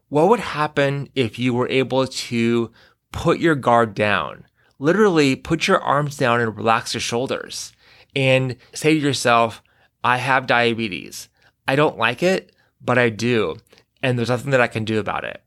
What 0.08 0.28
would 0.28 0.40
happen 0.40 1.08
if 1.14 1.38
you 1.38 1.54
were 1.54 1.68
able 1.68 2.06
to 2.06 2.72
put 3.12 3.38
your 3.38 3.54
guard 3.54 3.94
down? 3.94 4.44
Literally 4.80 5.36
put 5.36 5.68
your 5.68 5.80
arms 5.80 6.16
down 6.16 6.40
and 6.40 6.56
relax 6.56 6.94
your 6.94 7.02
shoulders 7.02 7.72
and 8.16 8.56
say 8.72 8.94
to 8.94 9.00
yourself, 9.00 9.62
I 10.02 10.16
have 10.16 10.46
diabetes. 10.46 11.28
I 11.68 11.76
don't 11.76 11.98
like 11.98 12.22
it, 12.22 12.52
but 12.80 12.96
I 12.96 13.10
do. 13.10 13.58
And 14.02 14.18
there's 14.18 14.30
nothing 14.30 14.50
that 14.52 14.60
I 14.60 14.66
can 14.66 14.86
do 14.86 14.98
about 14.98 15.24
it. 15.24 15.42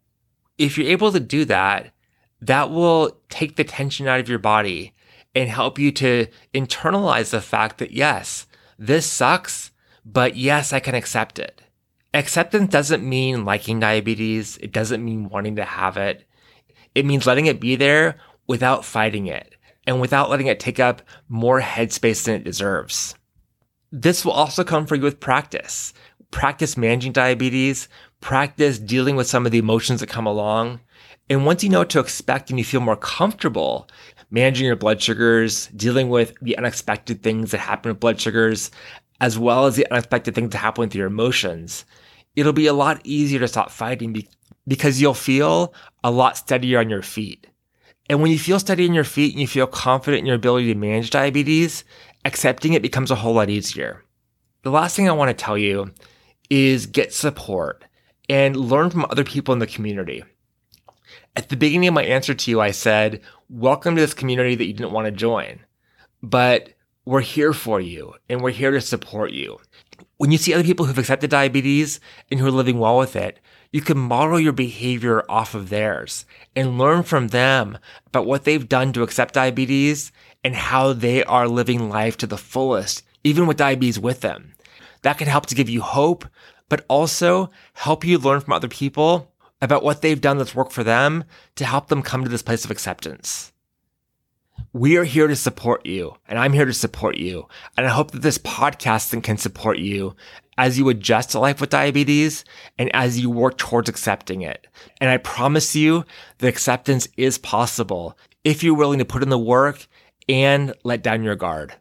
If 0.59 0.77
you're 0.77 0.87
able 0.87 1.11
to 1.11 1.19
do 1.19 1.45
that, 1.45 1.93
that 2.41 2.69
will 2.69 3.17
take 3.29 3.55
the 3.55 3.63
tension 3.63 4.07
out 4.07 4.19
of 4.19 4.29
your 4.29 4.37
body 4.37 4.93
and 5.33 5.49
help 5.49 5.79
you 5.79 5.91
to 5.93 6.27
internalize 6.53 7.31
the 7.31 7.41
fact 7.41 7.79
that 7.79 7.91
yes, 7.91 8.45
this 8.77 9.07
sucks, 9.07 9.71
but 10.05 10.35
yes, 10.35 10.71
I 10.71 10.79
can 10.79 10.93
accept 10.93 11.39
it. 11.39 11.63
Acceptance 12.13 12.69
doesn't 12.69 13.03
mean 13.03 13.45
liking 13.45 13.79
diabetes. 13.79 14.57
It 14.57 14.71
doesn't 14.71 15.03
mean 15.03 15.29
wanting 15.29 15.55
to 15.55 15.65
have 15.65 15.97
it. 15.97 16.27
It 16.93 17.07
means 17.07 17.25
letting 17.25 17.47
it 17.47 17.59
be 17.59 17.75
there 17.75 18.17
without 18.47 18.85
fighting 18.85 19.27
it 19.27 19.55
and 19.85 19.99
without 19.99 20.29
letting 20.29 20.47
it 20.47 20.59
take 20.59 20.79
up 20.79 21.01
more 21.27 21.61
headspace 21.61 22.25
than 22.25 22.35
it 22.35 22.43
deserves. 22.43 23.15
This 23.91 24.25
will 24.25 24.31
also 24.31 24.63
come 24.63 24.85
for 24.85 24.95
you 24.95 25.03
with 25.03 25.19
practice. 25.19 25.93
Practice 26.31 26.77
managing 26.77 27.11
diabetes, 27.11 27.87
practice 28.21 28.79
dealing 28.79 29.15
with 29.15 29.27
some 29.27 29.45
of 29.45 29.51
the 29.51 29.59
emotions 29.59 29.99
that 29.99 30.07
come 30.07 30.25
along. 30.25 30.79
And 31.29 31.45
once 31.45 31.63
you 31.63 31.69
know 31.69 31.79
what 31.79 31.89
to 31.91 31.99
expect 31.99 32.49
and 32.49 32.57
you 32.57 32.65
feel 32.65 32.81
more 32.81 32.95
comfortable 32.95 33.87
managing 34.31 34.65
your 34.65 34.75
blood 34.75 34.99
sugars, 34.99 35.67
dealing 35.67 36.09
with 36.09 36.33
the 36.41 36.57
unexpected 36.57 37.21
things 37.21 37.51
that 37.51 37.59
happen 37.59 37.91
with 37.91 37.99
blood 37.99 38.19
sugars, 38.19 38.71
as 39.21 39.37
well 39.37 39.67
as 39.67 39.75
the 39.75 39.89
unexpected 39.91 40.33
things 40.33 40.51
that 40.51 40.57
happen 40.57 40.81
with 40.81 40.95
your 40.95 41.07
emotions, 41.07 41.85
it'll 42.35 42.51
be 42.51 42.65
a 42.65 42.73
lot 42.73 42.99
easier 43.03 43.39
to 43.39 43.47
stop 43.47 43.69
fighting 43.69 44.27
because 44.67 44.99
you'll 44.99 45.13
feel 45.13 45.73
a 46.03 46.09
lot 46.09 46.35
steadier 46.35 46.79
on 46.79 46.89
your 46.89 47.03
feet. 47.03 47.45
And 48.13 48.21
when 48.21 48.29
you 48.29 48.37
feel 48.37 48.59
steady 48.59 48.85
in 48.85 48.93
your 48.93 49.03
feet 49.03 49.33
and 49.33 49.41
you 49.41 49.47
feel 49.47 49.65
confident 49.65 50.19
in 50.19 50.27
your 50.27 50.35
ability 50.35 50.71
to 50.71 50.79
manage 50.79 51.09
diabetes, 51.09 51.83
accepting 52.23 52.73
it 52.73 52.83
becomes 52.83 53.09
a 53.09 53.15
whole 53.15 53.33
lot 53.33 53.49
easier. 53.49 54.03
The 54.61 54.69
last 54.69 54.95
thing 54.95 55.09
I 55.09 55.13
want 55.13 55.35
to 55.35 55.43
tell 55.43 55.57
you 55.57 55.91
is 56.47 56.85
get 56.85 57.11
support 57.11 57.85
and 58.29 58.55
learn 58.55 58.91
from 58.91 59.05
other 59.05 59.23
people 59.23 59.51
in 59.51 59.57
the 59.57 59.65
community. 59.65 60.23
At 61.35 61.49
the 61.49 61.57
beginning 61.57 61.87
of 61.87 61.95
my 61.95 62.03
answer 62.03 62.35
to 62.35 62.51
you, 62.51 62.61
I 62.61 62.69
said, 62.69 63.19
welcome 63.49 63.95
to 63.95 64.01
this 64.01 64.13
community 64.13 64.53
that 64.53 64.65
you 64.67 64.73
didn't 64.73 64.93
want 64.93 65.05
to 65.05 65.11
join, 65.11 65.61
but 66.21 66.69
we're 67.05 67.21
here 67.21 67.51
for 67.51 67.81
you 67.81 68.13
and 68.29 68.41
we're 68.41 68.51
here 68.51 68.69
to 68.69 68.79
support 68.79 69.31
you. 69.31 69.57
When 70.17 70.31
you 70.31 70.37
see 70.37 70.53
other 70.53 70.63
people 70.63 70.85
who've 70.85 70.99
accepted 70.99 71.31
diabetes 71.31 71.99
and 72.29 72.39
who 72.39 72.45
are 72.45 72.51
living 72.51 72.77
well 72.77 72.99
with 72.99 73.15
it, 73.15 73.39
you 73.73 73.81
can 73.81 73.97
model 73.97 74.39
your 74.39 74.53
behavior 74.53 75.25
off 75.27 75.55
of 75.55 75.69
theirs 75.69 76.25
and 76.55 76.77
learn 76.77 77.01
from 77.01 77.29
them 77.29 77.79
about 78.05 78.27
what 78.27 78.43
they've 78.43 78.69
done 78.69 78.93
to 78.93 79.01
accept 79.01 79.33
diabetes 79.33 80.11
and 80.43 80.55
how 80.55 80.93
they 80.93 81.23
are 81.23 81.47
living 81.47 81.89
life 81.89 82.15
to 82.17 82.27
the 82.27 82.37
fullest, 82.37 83.03
even 83.23 83.47
with 83.47 83.57
diabetes 83.57 83.99
with 83.99 84.21
them. 84.21 84.53
That 85.01 85.17
can 85.17 85.27
help 85.27 85.47
to 85.47 85.55
give 85.55 85.69
you 85.69 85.81
hope, 85.81 86.23
but 86.69 86.85
also 86.87 87.49
help 87.73 88.05
you 88.05 88.19
learn 88.19 88.41
from 88.41 88.53
other 88.53 88.67
people 88.67 89.33
about 89.59 89.83
what 89.83 90.01
they've 90.01 90.21
done 90.21 90.37
that's 90.37 90.53
worked 90.53 90.71
for 90.71 90.83
them 90.83 91.23
to 91.55 91.65
help 91.65 91.87
them 91.87 92.03
come 92.03 92.23
to 92.23 92.29
this 92.29 92.43
place 92.43 92.63
of 92.63 92.71
acceptance. 92.71 93.53
We 94.71 94.97
are 94.97 95.03
here 95.03 95.27
to 95.27 95.35
support 95.35 95.85
you, 95.85 96.15
and 96.27 96.37
I'm 96.37 96.53
here 96.53 96.65
to 96.65 96.73
support 96.73 97.17
you. 97.17 97.47
And 97.75 97.87
I 97.87 97.89
hope 97.89 98.11
that 98.11 98.21
this 98.21 98.37
podcast 98.37 99.23
can 99.23 99.37
support 99.37 99.79
you 99.79 100.15
as 100.57 100.77
you 100.77 100.89
adjust 100.89 101.31
to 101.31 101.39
life 101.39 101.59
with 101.59 101.69
diabetes 101.69 102.45
and 102.77 102.93
as 102.95 103.19
you 103.19 103.29
work 103.29 103.57
towards 103.57 103.89
accepting 103.89 104.41
it. 104.41 104.67
And 104.99 105.09
I 105.09 105.17
promise 105.17 105.75
you 105.75 106.05
that 106.37 106.47
acceptance 106.47 107.07
is 107.17 107.37
possible 107.37 108.17
if 108.43 108.63
you're 108.63 108.75
willing 108.75 108.99
to 108.99 109.05
put 109.05 109.23
in 109.23 109.29
the 109.29 109.39
work 109.39 109.87
and 110.27 110.73
let 110.83 111.03
down 111.03 111.23
your 111.23 111.35
guard. 111.35 111.75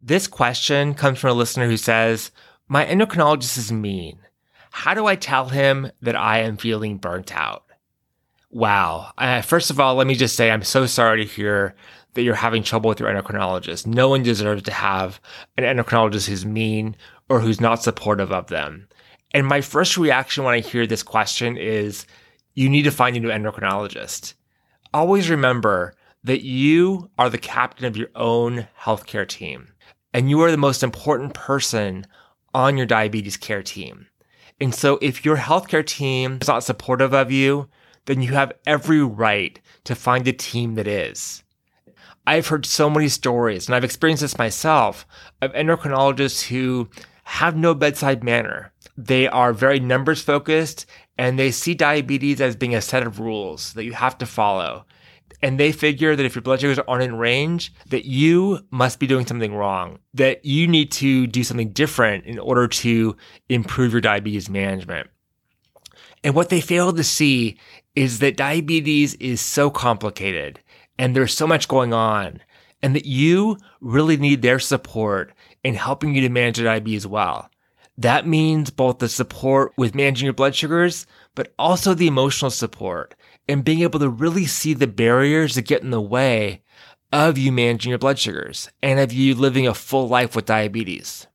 This 0.00 0.26
question 0.26 0.92
comes 0.92 1.18
from 1.18 1.30
a 1.30 1.34
listener 1.34 1.66
who 1.66 1.78
says, 1.78 2.30
My 2.68 2.84
endocrinologist 2.84 3.56
is 3.56 3.72
mean. 3.72 4.18
How 4.70 4.92
do 4.92 5.06
I 5.06 5.16
tell 5.16 5.48
him 5.48 5.90
that 6.02 6.16
I 6.16 6.40
am 6.40 6.58
feeling 6.58 6.98
burnt 6.98 7.34
out? 7.34 7.64
Wow. 8.50 9.12
Uh, 9.16 9.40
first 9.40 9.70
of 9.70 9.80
all, 9.80 9.94
let 9.94 10.06
me 10.06 10.14
just 10.14 10.36
say 10.36 10.50
I'm 10.50 10.62
so 10.62 10.84
sorry 10.86 11.24
to 11.24 11.32
hear 11.32 11.74
that 12.14 12.22
you're 12.22 12.34
having 12.34 12.62
trouble 12.62 12.88
with 12.88 13.00
your 13.00 13.08
endocrinologist. 13.08 13.86
No 13.86 14.08
one 14.08 14.22
deserves 14.22 14.62
to 14.62 14.72
have 14.72 15.20
an 15.56 15.64
endocrinologist 15.64 16.28
who's 16.28 16.46
mean 16.46 16.96
or 17.28 17.40
who's 17.40 17.60
not 17.60 17.82
supportive 17.82 18.32
of 18.32 18.48
them. 18.48 18.88
And 19.32 19.46
my 19.46 19.60
first 19.60 19.96
reaction 19.96 20.44
when 20.44 20.54
I 20.54 20.60
hear 20.60 20.86
this 20.86 21.02
question 21.02 21.56
is 21.56 22.06
you 22.54 22.68
need 22.68 22.82
to 22.82 22.90
find 22.90 23.16
a 23.16 23.20
new 23.20 23.28
endocrinologist. 23.28 24.34
Always 24.92 25.28
remember 25.28 25.94
that 26.22 26.42
you 26.42 27.10
are 27.18 27.28
the 27.28 27.38
captain 27.38 27.84
of 27.84 27.96
your 27.96 28.08
own 28.14 28.68
healthcare 28.80 29.28
team 29.28 29.68
and 30.12 30.30
you 30.30 30.40
are 30.42 30.50
the 30.50 30.56
most 30.56 30.82
important 30.82 31.34
person 31.34 32.06
on 32.54 32.76
your 32.76 32.86
diabetes 32.86 33.36
care 33.36 33.62
team. 33.62 34.06
And 34.60 34.74
so 34.74 34.98
if 35.02 35.24
your 35.24 35.36
healthcare 35.36 35.84
team 35.84 36.38
is 36.40 36.48
not 36.48 36.62
supportive 36.62 37.12
of 37.12 37.32
you, 37.32 37.68
then 38.06 38.22
you 38.22 38.32
have 38.34 38.52
every 38.66 39.02
right 39.02 39.60
to 39.84 39.94
find 39.94 40.26
a 40.28 40.32
team 40.32 40.74
that 40.76 40.86
is. 40.86 41.43
I've 42.26 42.48
heard 42.48 42.64
so 42.64 42.88
many 42.88 43.08
stories, 43.08 43.66
and 43.66 43.74
I've 43.74 43.84
experienced 43.84 44.22
this 44.22 44.38
myself, 44.38 45.06
of 45.42 45.52
endocrinologists 45.52 46.48
who 46.48 46.88
have 47.24 47.56
no 47.56 47.74
bedside 47.74 48.24
manner. 48.24 48.72
They 48.96 49.28
are 49.28 49.52
very 49.52 49.80
numbers 49.80 50.22
focused 50.22 50.86
and 51.18 51.38
they 51.38 51.50
see 51.50 51.74
diabetes 51.74 52.40
as 52.40 52.56
being 52.56 52.74
a 52.74 52.80
set 52.80 53.06
of 53.06 53.20
rules 53.20 53.72
that 53.74 53.84
you 53.84 53.92
have 53.92 54.18
to 54.18 54.26
follow. 54.26 54.84
And 55.42 55.58
they 55.58 55.72
figure 55.72 56.16
that 56.16 56.24
if 56.24 56.34
your 56.34 56.42
blood 56.42 56.60
sugars 56.60 56.78
aren't 56.86 57.02
in 57.02 57.16
range, 57.16 57.72
that 57.88 58.04
you 58.04 58.60
must 58.70 58.98
be 58.98 59.06
doing 59.06 59.26
something 59.26 59.54
wrong, 59.54 59.98
that 60.14 60.44
you 60.44 60.66
need 60.66 60.92
to 60.92 61.26
do 61.26 61.44
something 61.44 61.72
different 61.72 62.24
in 62.24 62.38
order 62.38 62.68
to 62.68 63.16
improve 63.48 63.92
your 63.92 64.00
diabetes 64.00 64.48
management. 64.48 65.08
And 66.22 66.34
what 66.34 66.48
they 66.48 66.60
fail 66.60 66.92
to 66.92 67.04
see 67.04 67.58
is 67.94 68.20
that 68.20 68.36
diabetes 68.36 69.14
is 69.14 69.40
so 69.40 69.70
complicated 69.70 70.60
and 70.98 71.14
there's 71.14 71.34
so 71.34 71.46
much 71.46 71.68
going 71.68 71.92
on 71.92 72.40
and 72.82 72.94
that 72.94 73.06
you 73.06 73.56
really 73.80 74.16
need 74.16 74.42
their 74.42 74.58
support 74.58 75.32
in 75.62 75.74
helping 75.74 76.14
you 76.14 76.20
to 76.20 76.28
manage 76.28 76.58
your 76.58 76.66
diabetes 76.66 77.06
well. 77.06 77.48
That 77.96 78.26
means 78.26 78.70
both 78.70 78.98
the 78.98 79.08
support 79.08 79.72
with 79.76 79.94
managing 79.94 80.26
your 80.26 80.34
blood 80.34 80.54
sugars, 80.54 81.06
but 81.34 81.54
also 81.58 81.94
the 81.94 82.08
emotional 82.08 82.50
support 82.50 83.14
and 83.48 83.64
being 83.64 83.80
able 83.80 84.00
to 84.00 84.08
really 84.08 84.46
see 84.46 84.74
the 84.74 84.86
barriers 84.86 85.54
that 85.54 85.62
get 85.62 85.82
in 85.82 85.90
the 85.90 86.00
way 86.00 86.62
of 87.12 87.38
you 87.38 87.52
managing 87.52 87.90
your 87.90 87.98
blood 87.98 88.18
sugars 88.18 88.68
and 88.82 88.98
of 88.98 89.12
you 89.12 89.34
living 89.34 89.66
a 89.66 89.74
full 89.74 90.08
life 90.08 90.34
with 90.34 90.46
diabetes. 90.46 91.26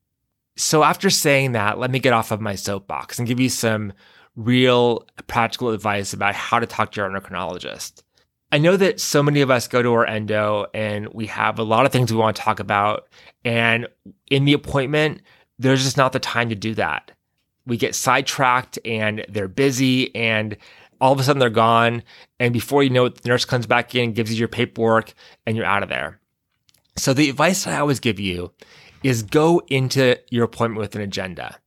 So 0.57 0.83
after 0.83 1.09
saying 1.09 1.53
that, 1.53 1.79
let 1.79 1.89
me 1.89 1.99
get 1.99 2.11
off 2.11 2.31
of 2.31 2.41
my 2.41 2.55
soapbox 2.55 3.17
and 3.17 3.27
give 3.27 3.39
you 3.39 3.47
some 3.47 3.93
real 4.35 5.07
practical 5.27 5.69
advice 5.69 6.11
about 6.11 6.35
how 6.35 6.59
to 6.59 6.67
talk 6.67 6.91
to 6.91 7.01
your 7.01 7.09
endocrinologist. 7.09 8.03
I 8.51 8.57
know 8.57 8.77
that 8.77 8.99
so 8.99 9.21
many 9.21 9.41
of 9.41 9.51
us 9.51 9.67
go 9.67 9.83
to 9.83 9.93
our 9.93 10.05
endo 10.05 10.65
and 10.73 11.07
we 11.13 11.27
have 11.27 11.59
a 11.59 11.63
lot 11.63 11.85
of 11.85 11.91
things 11.91 12.11
we 12.11 12.17
want 12.17 12.35
to 12.35 12.41
talk 12.41 12.59
about. 12.59 13.07
And 13.45 13.87
in 14.31 14.45
the 14.45 14.53
appointment, 14.53 15.21
there's 15.59 15.83
just 15.83 15.97
not 15.97 16.13
the 16.13 16.19
time 16.19 16.49
to 16.49 16.55
do 16.55 16.73
that. 16.75 17.11
We 17.67 17.77
get 17.77 17.93
sidetracked 17.93 18.79
and 18.83 19.23
they're 19.29 19.47
busy 19.47 20.15
and 20.15 20.57
all 20.99 21.13
of 21.13 21.19
a 21.19 21.23
sudden 21.23 21.39
they're 21.39 21.49
gone. 21.49 22.03
And 22.39 22.51
before 22.51 22.81
you 22.81 22.89
know 22.89 23.05
it, 23.05 23.21
the 23.21 23.29
nurse 23.29 23.45
comes 23.45 23.67
back 23.67 23.93
in, 23.93 24.13
gives 24.13 24.31
you 24.31 24.39
your 24.39 24.47
paperwork, 24.47 25.13
and 25.45 25.55
you're 25.55 25.65
out 25.65 25.83
of 25.83 25.89
there. 25.89 26.19
So 26.97 27.13
the 27.13 27.29
advice 27.29 27.67
I 27.67 27.79
always 27.79 27.99
give 27.99 28.19
you 28.19 28.51
is 29.03 29.23
go 29.23 29.61
into 29.67 30.17
your 30.29 30.43
appointment 30.43 30.81
with 30.81 30.95
an 30.95 31.01
agenda 31.01 31.57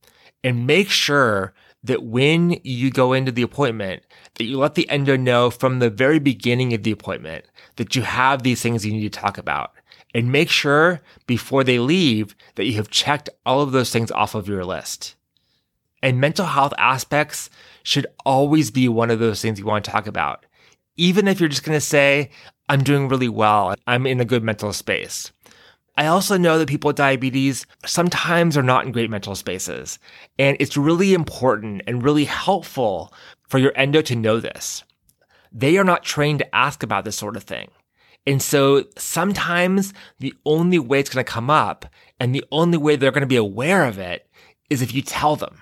and 0.43 0.67
make 0.67 0.89
sure 0.89 1.53
that 1.83 2.03
when 2.03 2.59
you 2.63 2.89
go 2.89 3.13
into 3.13 3.31
the 3.31 3.41
appointment, 3.41 4.03
that 4.35 4.45
you 4.45 4.57
let 4.57 4.75
the 4.75 4.89
endo 4.89 5.17
know 5.17 5.49
from 5.49 5.79
the 5.79 5.89
very 5.89 6.19
beginning 6.19 6.73
of 6.73 6.83
the 6.83 6.91
appointment 6.91 7.45
that 7.75 7.95
you 7.95 8.01
have 8.01 8.43
these 8.43 8.61
things 8.61 8.85
you 8.85 8.93
need 8.93 9.11
to 9.11 9.19
talk 9.19 9.37
about. 9.37 9.71
And 10.15 10.31
make 10.31 10.49
sure 10.49 11.01
before 11.25 11.63
they 11.63 11.79
leave 11.79 12.35
that 12.55 12.65
you 12.65 12.73
have 12.73 12.89
checked 12.89 13.29
all 13.45 13.61
of 13.61 13.71
those 13.71 13.91
things 13.91 14.11
off 14.11 14.35
of 14.35 14.47
your 14.47 14.63
list. 14.63 15.15
And 16.03 16.21
mental 16.21 16.45
health 16.45 16.73
aspects 16.77 17.49
should 17.81 18.05
always 18.25 18.71
be 18.71 18.87
one 18.87 19.09
of 19.09 19.19
those 19.19 19.41
things 19.41 19.57
you 19.57 19.65
want 19.65 19.85
to 19.85 19.91
talk 19.91 20.05
about. 20.05 20.45
Even 20.97 21.27
if 21.27 21.39
you're 21.39 21.49
just 21.49 21.63
going 21.63 21.75
to 21.75 21.81
say, 21.81 22.29
I'm 22.69 22.83
doing 22.83 23.07
really 23.07 23.29
well, 23.29 23.73
I'm 23.87 24.05
in 24.05 24.19
a 24.19 24.25
good 24.25 24.43
mental 24.43 24.71
space. 24.71 25.31
I 25.95 26.07
also 26.07 26.37
know 26.37 26.57
that 26.57 26.67
people 26.67 26.89
with 26.89 26.95
diabetes 26.95 27.65
sometimes 27.85 28.57
are 28.57 28.63
not 28.63 28.85
in 28.85 28.91
great 28.91 29.09
mental 29.09 29.35
spaces. 29.35 29.99
And 30.39 30.57
it's 30.59 30.75
really 30.75 31.13
important 31.13 31.83
and 31.85 32.03
really 32.03 32.25
helpful 32.25 33.13
for 33.47 33.59
your 33.59 33.73
endo 33.75 34.01
to 34.03 34.15
know 34.15 34.39
this. 34.39 34.83
They 35.51 35.77
are 35.77 35.83
not 35.83 36.03
trained 36.03 36.39
to 36.39 36.55
ask 36.55 36.81
about 36.81 37.05
this 37.05 37.15
sort 37.15 37.37
of 37.37 37.43
thing. 37.43 37.69
And 38.25 38.41
so 38.41 38.85
sometimes 38.97 39.93
the 40.19 40.33
only 40.45 40.79
way 40.79 40.99
it's 40.99 41.09
going 41.09 41.23
to 41.23 41.31
come 41.31 41.49
up 41.49 41.85
and 42.19 42.33
the 42.33 42.45
only 42.51 42.77
way 42.77 42.95
they're 42.95 43.11
going 43.11 43.21
to 43.21 43.27
be 43.27 43.35
aware 43.35 43.85
of 43.85 43.99
it 43.99 44.27
is 44.69 44.81
if 44.81 44.93
you 44.93 45.01
tell 45.01 45.35
them. 45.35 45.61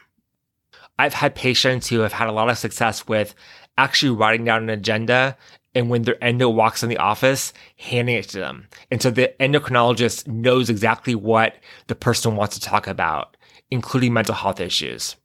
I've 0.97 1.15
had 1.15 1.33
patients 1.33 1.89
who 1.89 2.01
have 2.01 2.13
had 2.13 2.27
a 2.27 2.31
lot 2.31 2.49
of 2.49 2.57
success 2.57 3.07
with 3.07 3.33
actually 3.77 4.15
writing 4.15 4.45
down 4.45 4.63
an 4.63 4.69
agenda 4.69 5.35
and 5.73 5.89
when 5.89 6.03
their 6.03 6.21
endo 6.23 6.49
walks 6.49 6.83
in 6.83 6.89
the 6.89 6.97
office, 6.97 7.53
handing 7.77 8.15
it 8.15 8.29
to 8.29 8.39
them. 8.39 8.67
And 8.89 9.01
so 9.01 9.09
the 9.09 9.33
endocrinologist 9.39 10.27
knows 10.27 10.69
exactly 10.69 11.15
what 11.15 11.55
the 11.87 11.95
person 11.95 12.35
wants 12.35 12.55
to 12.55 12.61
talk 12.61 12.87
about, 12.87 13.37
including 13.69 14.13
mental 14.13 14.35
health 14.35 14.59
issues. 14.59 15.15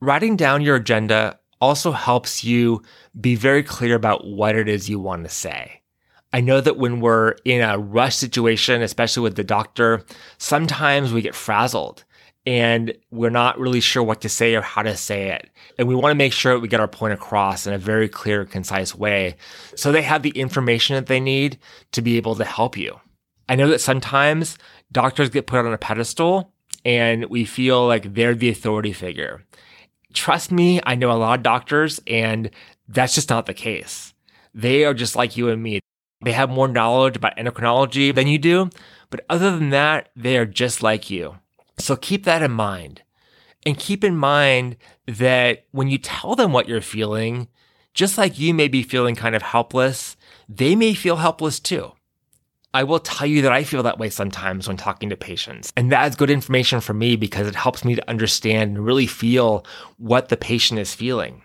Writing 0.00 0.36
down 0.36 0.62
your 0.62 0.76
agenda 0.76 1.38
also 1.60 1.92
helps 1.92 2.44
you 2.44 2.82
be 3.20 3.34
very 3.34 3.62
clear 3.62 3.94
about 3.94 4.26
what 4.26 4.54
it 4.54 4.68
is 4.68 4.88
you 4.88 5.00
want 5.00 5.24
to 5.24 5.30
say. 5.30 5.80
I 6.32 6.40
know 6.40 6.60
that 6.60 6.78
when 6.78 7.00
we're 7.00 7.36
in 7.44 7.62
a 7.62 7.78
rush 7.78 8.16
situation, 8.16 8.82
especially 8.82 9.22
with 9.22 9.36
the 9.36 9.44
doctor, 9.44 10.04
sometimes 10.38 11.12
we 11.12 11.22
get 11.22 11.34
frazzled 11.34 12.04
and 12.46 12.94
we're 13.10 13.30
not 13.30 13.58
really 13.58 13.80
sure 13.80 14.02
what 14.02 14.20
to 14.20 14.28
say 14.28 14.54
or 14.54 14.60
how 14.60 14.82
to 14.82 14.96
say 14.96 15.30
it. 15.30 15.48
And 15.78 15.88
we 15.88 15.94
want 15.94 16.10
to 16.10 16.16
make 16.16 16.32
sure 16.32 16.58
we 16.58 16.68
get 16.68 16.80
our 16.80 16.88
point 16.88 17.14
across 17.14 17.66
in 17.66 17.72
a 17.72 17.78
very 17.78 18.08
clear, 18.08 18.44
concise 18.44 18.94
way 18.94 19.36
so 19.76 19.90
they 19.90 20.02
have 20.02 20.22
the 20.22 20.30
information 20.30 20.94
that 20.96 21.06
they 21.06 21.20
need 21.20 21.58
to 21.92 22.02
be 22.02 22.16
able 22.16 22.34
to 22.36 22.44
help 22.44 22.76
you. 22.76 23.00
I 23.48 23.56
know 23.56 23.68
that 23.68 23.80
sometimes 23.80 24.58
doctors 24.92 25.30
get 25.30 25.46
put 25.46 25.64
on 25.64 25.72
a 25.72 25.78
pedestal 25.78 26.52
and 26.84 27.26
we 27.26 27.44
feel 27.44 27.86
like 27.86 28.14
they're 28.14 28.34
the 28.34 28.50
authority 28.50 28.92
figure. 28.92 29.42
Trust 30.12 30.52
me, 30.52 30.80
I 30.84 30.94
know 30.94 31.10
a 31.10 31.14
lot 31.14 31.38
of 31.38 31.42
doctors 31.42 32.00
and 32.06 32.50
that's 32.88 33.14
just 33.14 33.30
not 33.30 33.46
the 33.46 33.54
case. 33.54 34.12
They 34.54 34.84
are 34.84 34.94
just 34.94 35.16
like 35.16 35.36
you 35.36 35.48
and 35.48 35.62
me. 35.62 35.80
They 36.22 36.32
have 36.32 36.48
more 36.48 36.68
knowledge 36.68 37.16
about 37.16 37.36
endocrinology 37.36 38.14
than 38.14 38.28
you 38.28 38.38
do, 38.38 38.70
but 39.10 39.24
other 39.28 39.50
than 39.50 39.70
that, 39.70 40.10
they 40.14 40.38
are 40.38 40.46
just 40.46 40.82
like 40.82 41.10
you. 41.10 41.38
So 41.78 41.96
keep 41.96 42.24
that 42.24 42.42
in 42.42 42.52
mind. 42.52 43.02
And 43.66 43.78
keep 43.78 44.04
in 44.04 44.16
mind 44.16 44.76
that 45.06 45.64
when 45.70 45.88
you 45.88 45.98
tell 45.98 46.34
them 46.34 46.52
what 46.52 46.68
you're 46.68 46.80
feeling, 46.80 47.48
just 47.94 48.18
like 48.18 48.38
you 48.38 48.52
may 48.52 48.68
be 48.68 48.82
feeling 48.82 49.14
kind 49.14 49.34
of 49.34 49.42
helpless, 49.42 50.16
they 50.48 50.76
may 50.76 50.94
feel 50.94 51.16
helpless 51.16 51.60
too. 51.60 51.92
I 52.74 52.82
will 52.82 52.98
tell 52.98 53.26
you 53.26 53.40
that 53.42 53.52
I 53.52 53.62
feel 53.62 53.84
that 53.84 53.98
way 53.98 54.10
sometimes 54.10 54.66
when 54.66 54.76
talking 54.76 55.08
to 55.10 55.16
patients. 55.16 55.72
And 55.76 55.92
that 55.92 56.08
is 56.08 56.16
good 56.16 56.28
information 56.28 56.80
for 56.80 56.92
me 56.92 57.14
because 57.14 57.46
it 57.46 57.54
helps 57.54 57.84
me 57.84 57.94
to 57.94 58.10
understand 58.10 58.76
and 58.76 58.84
really 58.84 59.06
feel 59.06 59.64
what 59.96 60.28
the 60.28 60.36
patient 60.36 60.80
is 60.80 60.92
feeling. 60.92 61.42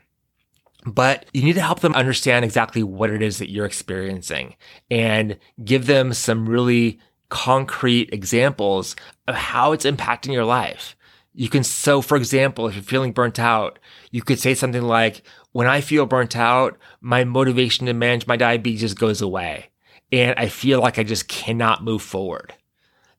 But 0.86 1.28
you 1.34 1.44
need 1.44 1.54
to 1.54 1.62
help 1.62 1.82
them 1.82 1.94
understand 1.94 2.44
exactly 2.44 2.82
what 2.82 3.12
it 3.12 3.22
is 3.22 3.38
that 3.38 3.52
you're 3.52 3.66
experiencing 3.66 4.56
and 4.90 5.38
give 5.64 5.86
them 5.86 6.14
some 6.14 6.50
really 6.50 7.00
concrete 7.30 8.10
examples 8.12 8.96
of 9.28 9.36
how 9.36 9.72
it's 9.72 9.86
impacting 9.86 10.34
your 10.34 10.46
life. 10.46 10.96
You 11.34 11.48
can, 11.48 11.64
so 11.64 12.02
for 12.02 12.18
example, 12.18 12.68
if 12.68 12.76
you're 12.76 12.84
feeling 12.84 13.14
burnt 13.14 13.40
out, 13.40 13.80
you 14.12 14.22
could 14.22 14.40
say 14.40 14.56
something 14.56 14.82
like, 14.82 15.22
when 15.52 15.68
I 15.68 15.82
feel 15.82 16.06
burnt 16.06 16.36
out, 16.36 16.78
my 17.02 17.24
motivation 17.24 17.86
to 17.86 17.94
manage 17.94 18.28
my 18.28 18.36
diabetes 18.36 18.82
just 18.82 19.00
goes 19.00 19.22
away. 19.22 19.70
And 20.12 20.34
I 20.38 20.48
feel 20.48 20.80
like 20.80 21.00
I 21.00 21.04
just 21.04 21.28
cannot 21.28 21.84
move 21.84 22.02
forward. 22.02 22.54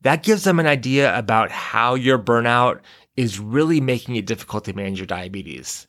That 0.02 0.22
gives 0.22 0.44
them 0.44 0.58
an 0.58 0.66
idea 0.66 1.16
about 1.16 1.50
how 1.50 1.94
your 1.94 2.18
burnout 2.18 2.80
is 3.16 3.38
really 3.38 3.80
making 3.80 4.16
it 4.16 4.26
difficult 4.26 4.64
to 4.64 4.72
manage 4.72 4.98
your 4.98 5.06
diabetes. 5.06 5.86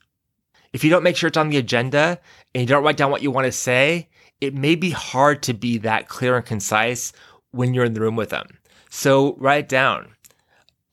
If 0.73 0.83
you 0.83 0.89
don't 0.89 1.03
make 1.03 1.15
sure 1.15 1.27
it's 1.27 1.37
on 1.37 1.49
the 1.49 1.57
agenda 1.57 2.19
and 2.53 2.61
you 2.61 2.67
don't 2.67 2.83
write 2.83 2.97
down 2.97 3.11
what 3.11 3.21
you 3.23 3.31
want 3.31 3.45
to 3.45 3.51
say, 3.51 4.09
it 4.39 4.53
may 4.55 4.75
be 4.75 4.89
hard 4.89 5.43
to 5.43 5.53
be 5.53 5.77
that 5.79 6.07
clear 6.07 6.35
and 6.35 6.45
concise 6.45 7.13
when 7.51 7.73
you're 7.73 7.85
in 7.85 7.93
the 7.93 8.01
room 8.01 8.15
with 8.15 8.29
them. 8.29 8.59
So 8.89 9.35
write 9.37 9.65
it 9.65 9.69
down. 9.69 10.15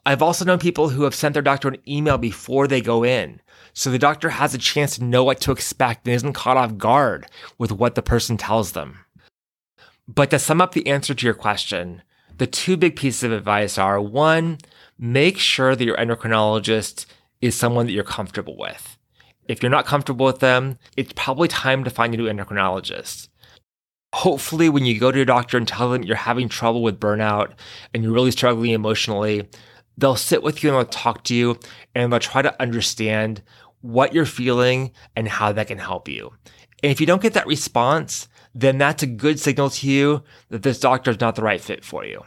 I've 0.06 0.22
also 0.22 0.44
known 0.44 0.58
people 0.58 0.88
who 0.88 1.02
have 1.02 1.14
sent 1.14 1.34
their 1.34 1.42
doctor 1.42 1.68
an 1.68 1.76
email 1.86 2.16
before 2.16 2.66
they 2.66 2.80
go 2.80 3.04
in. 3.04 3.40
So 3.74 3.90
the 3.90 3.98
doctor 3.98 4.30
has 4.30 4.54
a 4.54 4.58
chance 4.58 4.96
to 4.96 5.04
know 5.04 5.22
what 5.22 5.40
to 5.42 5.52
expect 5.52 6.06
and 6.06 6.14
isn't 6.14 6.32
caught 6.32 6.56
off 6.56 6.78
guard 6.78 7.26
with 7.58 7.72
what 7.72 7.94
the 7.94 8.02
person 8.02 8.36
tells 8.36 8.72
them. 8.72 9.04
But 10.06 10.30
to 10.30 10.38
sum 10.38 10.60
up 10.60 10.72
the 10.72 10.86
answer 10.86 11.14
to 11.14 11.26
your 11.26 11.34
question, 11.34 12.02
the 12.38 12.46
two 12.46 12.76
big 12.76 12.96
pieces 12.96 13.24
of 13.24 13.32
advice 13.32 13.76
are 13.76 14.00
one, 14.00 14.58
make 14.98 15.38
sure 15.38 15.76
that 15.76 15.84
your 15.84 15.96
endocrinologist 15.96 17.04
is 17.40 17.54
someone 17.54 17.86
that 17.86 17.92
you're 17.92 18.04
comfortable 18.04 18.56
with. 18.56 18.96
If 19.46 19.62
you're 19.62 19.70
not 19.70 19.86
comfortable 19.86 20.26
with 20.26 20.38
them, 20.38 20.78
it's 20.96 21.12
probably 21.14 21.48
time 21.48 21.84
to 21.84 21.90
find 21.90 22.14
a 22.14 22.16
new 22.16 22.24
endocrinologist 22.24 23.28
hopefully 24.14 24.68
when 24.68 24.84
you 24.84 24.98
go 24.98 25.10
to 25.10 25.18
your 25.18 25.24
doctor 25.24 25.56
and 25.56 25.68
tell 25.68 25.90
them 25.90 26.02
you're 26.02 26.16
having 26.16 26.48
trouble 26.48 26.82
with 26.82 27.00
burnout 27.00 27.52
and 27.92 28.02
you're 28.02 28.12
really 28.12 28.30
struggling 28.30 28.70
emotionally, 28.70 29.48
they'll 29.96 30.16
sit 30.16 30.42
with 30.42 30.62
you 30.62 30.70
and 30.70 30.78
they'll 30.78 30.86
talk 30.86 31.24
to 31.24 31.34
you 31.34 31.58
and 31.94 32.12
they'll 32.12 32.20
try 32.20 32.42
to 32.42 32.62
understand 32.62 33.42
what 33.80 34.12
you're 34.12 34.26
feeling 34.26 34.92
and 35.14 35.28
how 35.28 35.52
that 35.52 35.68
can 35.68 35.78
help 35.78 36.08
you. 36.08 36.32
And 36.82 36.90
if 36.92 37.00
you 37.00 37.06
don't 37.06 37.22
get 37.22 37.34
that 37.34 37.46
response, 37.46 38.28
then 38.54 38.78
that's 38.78 39.02
a 39.02 39.06
good 39.06 39.38
signal 39.38 39.70
to 39.70 39.88
you 39.88 40.22
that 40.48 40.62
this 40.62 40.80
doctor 40.80 41.10
is 41.10 41.20
not 41.20 41.34
the 41.34 41.42
right 41.42 41.60
fit 41.60 41.84
for 41.84 42.04
you. 42.04 42.22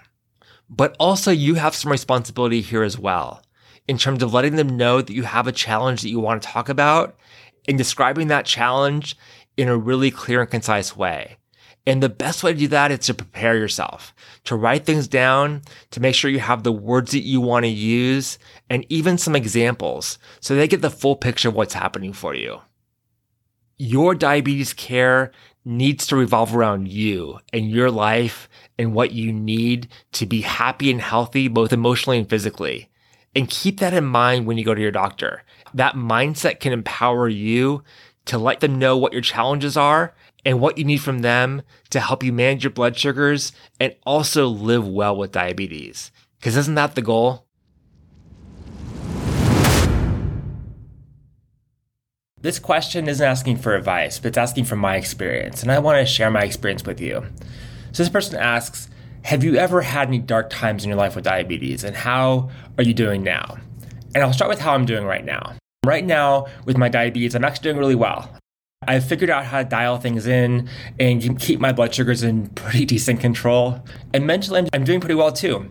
But 0.70 0.96
also 1.00 1.32
you 1.32 1.56
have 1.56 1.76
some 1.76 1.92
responsibility 1.92 2.62
here 2.62 2.84
as 2.84 2.98
well 2.98 3.44
in 3.88 3.98
terms 3.98 4.24
of 4.24 4.34
letting 4.34 4.56
them 4.56 4.78
know 4.78 5.02
that 5.02 5.14
you 5.14 5.24
have 5.24 5.48
a 5.48 5.52
challenge 5.52 6.02
that 6.02 6.10
you 6.10 6.20
want 6.20 6.42
to 6.42 6.48
talk 6.48 6.70
about 6.70 7.18
and 7.68 7.78
describing 7.78 8.28
that 8.28 8.46
challenge 8.46 9.18
in 9.58 9.68
a 9.68 9.78
really 9.78 10.12
clear 10.12 10.42
and 10.42 10.50
concise 10.50 10.96
way. 10.96 11.38
And 11.88 12.02
the 12.02 12.10
best 12.10 12.44
way 12.44 12.54
to 12.54 12.60
do 12.60 12.68
that 12.68 12.92
is 12.92 13.00
to 13.00 13.14
prepare 13.14 13.58
yourself, 13.58 14.14
to 14.44 14.56
write 14.56 14.86
things 14.86 15.08
down, 15.08 15.64
to 15.90 16.00
make 16.00 16.14
sure 16.14 16.30
you 16.30 16.40
have 16.40 16.64
the 16.64 16.72
words 16.72 17.12
that 17.12 17.22
you 17.22 17.42
want 17.42 17.66
to 17.66 17.70
use, 17.70 18.38
and 18.70 18.86
even 18.90 19.18
some 19.18 19.36
examples 19.36 20.20
so 20.40 20.56
they 20.56 20.68
get 20.68 20.82
the 20.82 20.92
full 20.92 21.16
picture 21.16 21.50
of 21.50 21.56
what's 21.56 21.74
happening 21.74 22.14
for 22.14 22.36
you. 22.36 22.62
Your 23.78 24.14
diabetes 24.14 24.74
care 24.74 25.32
needs 25.66 26.06
to 26.08 26.16
revolve 26.16 26.56
around 26.56 26.88
you 26.88 27.40
and 27.52 27.70
your 27.70 27.90
life 27.90 28.48
and 28.78 28.94
what 28.94 29.12
you 29.12 29.34
need 29.34 29.88
to 30.12 30.28
be 30.28 30.42
happy 30.42 30.92
and 30.92 31.02
healthy, 31.02 31.48
both 31.48 31.74
emotionally 31.74 32.20
and 32.20 32.30
physically. 32.30 32.90
And 33.36 33.50
keep 33.50 33.80
that 33.80 33.94
in 33.94 34.06
mind 34.06 34.46
when 34.46 34.58
you 34.58 34.66
go 34.66 34.76
to 34.76 34.82
your 34.82 34.92
doctor. 34.92 35.44
That 35.74 35.96
mindset 35.96 36.60
can 36.60 36.74
empower 36.74 37.28
you 37.28 37.84
to 38.26 38.38
let 38.38 38.60
them 38.60 38.78
know 38.78 38.98
what 38.98 39.14
your 39.14 39.22
challenges 39.22 39.76
are 39.78 40.14
and 40.46 40.60
what 40.60 40.78
you 40.78 40.84
need 40.84 41.02
from 41.02 41.20
them 41.20 41.62
to 41.90 42.00
help 42.00 42.24
you 42.24 42.34
manage 42.34 42.64
your 42.64 42.72
blood 42.72 42.98
sugars 42.98 43.52
and 43.80 43.96
also 44.06 44.48
live 44.48 44.88
well 44.88 45.16
with 45.16 45.32
diabetes. 45.32 46.12
Because 46.40 46.58
isn't 46.58 46.76
that 46.76 46.96
the 46.96 47.02
goal? 47.02 47.46
This 52.42 52.58
question 52.58 53.08
isn't 53.08 53.26
asking 53.26 53.58
for 53.58 53.76
advice, 53.76 54.18
but 54.18 54.30
it's 54.30 54.38
asking 54.38 54.66
for 54.66 54.76
my 54.76 54.96
experience, 54.96 55.62
and 55.62 55.72
I 55.72 55.78
want 55.78 56.00
to 56.00 56.12
share 56.12 56.32
my 56.32 56.42
experience 56.42 56.84
with 56.84 57.00
you. 57.00 57.24
So, 57.92 58.02
this 58.02 58.10
person 58.10 58.40
asks 58.40 58.90
Have 59.26 59.44
you 59.44 59.58
ever 59.58 59.84
had 59.84 60.08
any 60.08 60.18
dark 60.18 60.50
times 60.50 60.84
in 60.84 60.90
your 60.90 60.98
life 60.98 61.16
with 61.16 61.24
diabetes, 61.24 61.84
and 61.84 61.96
how 61.96 62.50
are 62.80 62.84
you 62.84 62.96
doing 62.96 63.22
now? 63.22 63.58
And 64.16 64.24
I'll 64.24 64.34
start 64.34 64.50
with 64.50 64.60
how 64.60 64.74
I'm 64.74 64.88
doing 64.88 65.06
right 65.06 65.24
now. 65.24 65.54
Right 65.86 66.04
now, 66.04 66.48
with 66.66 66.78
my 66.78 66.90
diabetes, 66.90 67.36
I'm 67.36 67.46
actually 67.46 67.70
doing 67.70 67.78
really 67.78 67.96
well. 67.96 68.41
I've 68.88 69.08
figured 69.08 69.30
out 69.30 69.46
how 69.46 69.60
to 69.60 69.64
dial 69.64 70.00
things 70.00 70.26
in 70.26 70.68
and 71.00 71.40
keep 71.40 71.60
my 71.60 71.72
blood 71.72 71.94
sugars 71.94 72.24
in 72.24 72.48
pretty 72.48 72.86
decent 72.86 73.20
control. 73.20 73.86
And 74.12 74.26
mentally, 74.26 74.68
I'm 74.74 74.84
doing 74.84 75.00
pretty 75.00 75.14
well 75.14 75.32
too. 75.32 75.70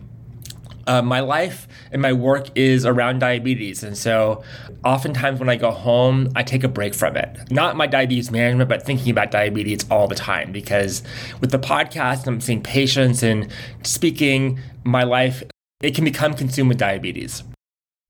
Uh, 0.87 1.01
my 1.01 1.19
life 1.19 1.67
and 1.91 2.01
my 2.01 2.13
work 2.13 2.47
is 2.55 2.85
around 2.85 3.19
diabetes. 3.19 3.83
And 3.83 3.97
so 3.97 4.43
oftentimes 4.85 5.41
when 5.41 5.49
I 5.49 5.57
go 5.57 5.71
home, 5.71 6.29
I 6.37 6.43
take 6.43 6.63
a 6.63 6.69
break 6.69 6.93
from 6.93 7.17
it. 7.17 7.51
Not 7.51 7.75
my 7.75 7.85
diabetes 7.85 8.31
management, 8.31 8.69
but 8.69 8.83
thinking 8.83 9.11
about 9.11 9.29
diabetes 9.29 9.85
all 9.91 10.07
the 10.07 10.15
time. 10.15 10.53
Because 10.53 11.03
with 11.41 11.51
the 11.51 11.59
podcast, 11.59 12.27
I'm 12.27 12.39
seeing 12.39 12.63
patients 12.63 13.23
and 13.23 13.51
speaking, 13.83 14.57
my 14.85 15.03
life, 15.03 15.43
it 15.83 15.95
can 15.95 16.05
become 16.05 16.33
consumed 16.33 16.69
with 16.69 16.77
diabetes. 16.77 17.43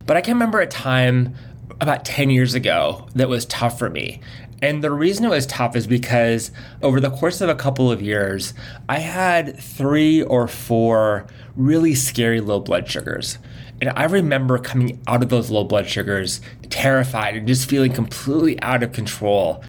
But 0.06 0.16
I 0.16 0.22
can 0.22 0.36
remember 0.36 0.62
a 0.62 0.68
time 0.68 1.36
about 1.80 2.06
10 2.06 2.30
years 2.30 2.54
ago 2.54 3.08
that 3.16 3.28
was 3.28 3.46
tough 3.48 3.80
for 3.80 3.90
me. 3.90 4.22
And 4.62 4.84
the 4.84 4.92
reason 4.92 5.26
it 5.26 5.30
was 5.30 5.48
tough 5.48 5.76
is 5.76 5.88
because 5.88 6.52
over 6.84 7.00
the 7.00 7.10
course 7.10 7.42
of 7.42 7.50
a 7.50 7.56
couple 7.56 7.92
of 7.92 8.02
years, 8.02 8.54
I 8.88 9.00
had 9.00 9.58
three 9.58 10.22
or 10.22 10.48
four 10.48 11.26
really 11.56 11.96
scary 11.96 12.42
low 12.42 12.60
blood 12.60 12.88
sugars. 12.88 13.40
And 13.82 13.92
I 13.96 14.04
remember 14.04 14.60
coming 14.60 15.02
out 15.08 15.24
of 15.24 15.30
those 15.30 15.50
low 15.50 15.64
blood 15.64 15.90
sugars 15.90 16.42
terrified 16.70 17.36
and 17.36 17.48
just 17.48 17.68
feeling 17.68 17.92
completely 17.92 18.62
out 18.62 18.84
of 18.84 18.94
control. 18.94 19.64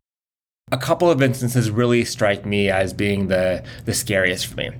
A 0.70 0.76
couple 0.76 1.10
of 1.10 1.22
instances 1.22 1.70
really 1.70 2.04
strike 2.04 2.44
me 2.44 2.68
as 2.68 2.92
being 2.92 3.28
the, 3.28 3.64
the 3.86 3.94
scariest 3.94 4.46
for 4.46 4.56
me. 4.56 4.70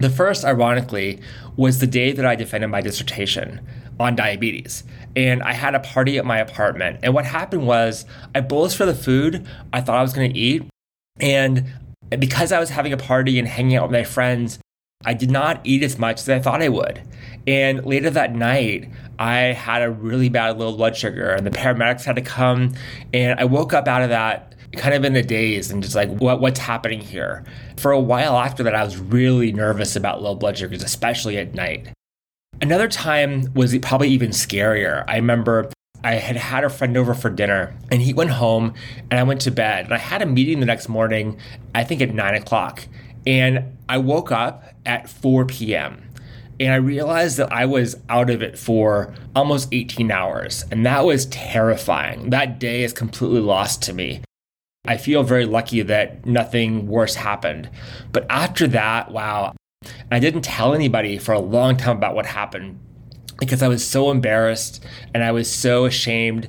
The 0.00 0.10
first, 0.10 0.44
ironically, 0.44 1.20
was 1.56 1.78
the 1.78 1.86
day 1.86 2.12
that 2.12 2.26
I 2.26 2.34
defended 2.34 2.70
my 2.70 2.80
dissertation 2.80 3.60
on 3.98 4.16
diabetes. 4.16 4.84
And 5.16 5.42
I 5.42 5.54
had 5.54 5.74
a 5.74 5.80
party 5.80 6.18
at 6.18 6.24
my 6.24 6.38
apartment. 6.38 7.00
And 7.02 7.14
what 7.14 7.24
happened 7.24 7.66
was 7.66 8.04
I 8.34 8.42
bolus 8.42 8.74
for 8.74 8.86
the 8.86 8.94
food 8.94 9.46
I 9.72 9.80
thought 9.80 9.96
I 9.96 10.02
was 10.02 10.12
going 10.12 10.32
to 10.32 10.38
eat. 10.38 10.62
And 11.18 11.64
because 12.10 12.52
I 12.52 12.60
was 12.60 12.68
having 12.68 12.92
a 12.92 12.98
party 12.98 13.38
and 13.38 13.48
hanging 13.48 13.76
out 13.76 13.84
with 13.84 13.92
my 13.92 14.04
friends, 14.04 14.58
I 15.04 15.14
did 15.14 15.30
not 15.30 15.60
eat 15.64 15.82
as 15.82 15.98
much 15.98 16.20
as 16.20 16.28
I 16.28 16.38
thought 16.38 16.62
I 16.62 16.68
would. 16.68 17.02
And 17.46 17.84
later 17.84 18.10
that 18.10 18.34
night, 18.34 18.90
I 19.18 19.38
had 19.38 19.82
a 19.82 19.90
really 19.90 20.28
bad 20.28 20.58
low 20.58 20.76
blood 20.76 20.96
sugar, 20.96 21.30
and 21.30 21.46
the 21.46 21.50
paramedics 21.50 22.04
had 22.04 22.16
to 22.16 22.22
come. 22.22 22.74
And 23.12 23.38
I 23.38 23.44
woke 23.44 23.72
up 23.72 23.88
out 23.88 24.02
of 24.02 24.08
that 24.10 24.54
kind 24.72 24.94
of 24.94 25.04
in 25.04 25.14
a 25.16 25.22
daze 25.22 25.70
and 25.70 25.82
just 25.82 25.94
like, 25.94 26.10
what, 26.10 26.40
what's 26.40 26.60
happening 26.60 27.00
here? 27.00 27.44
For 27.76 27.92
a 27.92 28.00
while 28.00 28.36
after 28.36 28.62
that, 28.64 28.74
I 28.74 28.84
was 28.84 28.96
really 28.98 29.52
nervous 29.52 29.96
about 29.96 30.22
low 30.22 30.34
blood 30.34 30.58
sugars, 30.58 30.82
especially 30.82 31.38
at 31.38 31.54
night. 31.54 31.92
Another 32.62 32.88
time 32.88 33.52
was 33.54 33.76
probably 33.78 34.08
even 34.08 34.30
scarier. 34.30 35.04
I 35.06 35.16
remember 35.16 35.70
I 36.02 36.14
had 36.14 36.36
had 36.36 36.64
a 36.64 36.70
friend 36.70 36.96
over 36.96 37.14
for 37.14 37.28
dinner 37.28 37.74
and 37.90 38.00
he 38.00 38.14
went 38.14 38.30
home 38.30 38.74
and 39.10 39.20
I 39.20 39.24
went 39.24 39.42
to 39.42 39.50
bed. 39.50 39.84
And 39.84 39.94
I 39.94 39.98
had 39.98 40.22
a 40.22 40.26
meeting 40.26 40.60
the 40.60 40.66
next 40.66 40.88
morning, 40.88 41.38
I 41.74 41.84
think 41.84 42.00
at 42.00 42.14
nine 42.14 42.34
o'clock. 42.34 42.86
And 43.26 43.76
I 43.88 43.98
woke 43.98 44.32
up 44.32 44.64
at 44.86 45.10
4 45.10 45.44
p.m. 45.46 46.10
And 46.58 46.72
I 46.72 46.76
realized 46.76 47.36
that 47.36 47.52
I 47.52 47.66
was 47.66 47.96
out 48.08 48.30
of 48.30 48.40
it 48.40 48.58
for 48.58 49.14
almost 49.34 49.68
18 49.72 50.10
hours. 50.10 50.64
And 50.70 50.86
that 50.86 51.04
was 51.04 51.26
terrifying. 51.26 52.30
That 52.30 52.58
day 52.58 52.84
is 52.84 52.94
completely 52.94 53.40
lost 53.40 53.82
to 53.82 53.92
me. 53.92 54.22
I 54.86 54.96
feel 54.96 55.24
very 55.24 55.44
lucky 55.44 55.82
that 55.82 56.24
nothing 56.24 56.86
worse 56.86 57.16
happened. 57.16 57.68
But 58.12 58.26
after 58.30 58.66
that, 58.68 59.10
wow, 59.10 59.54
I 60.10 60.18
didn't 60.18 60.42
tell 60.42 60.74
anybody 60.74 61.18
for 61.18 61.32
a 61.32 61.38
long 61.38 61.76
time 61.76 61.96
about 61.96 62.14
what 62.14 62.26
happened 62.26 62.78
because 63.38 63.62
I 63.62 63.68
was 63.68 63.86
so 63.86 64.10
embarrassed 64.10 64.84
and 65.14 65.22
I 65.22 65.32
was 65.32 65.50
so 65.50 65.84
ashamed. 65.84 66.48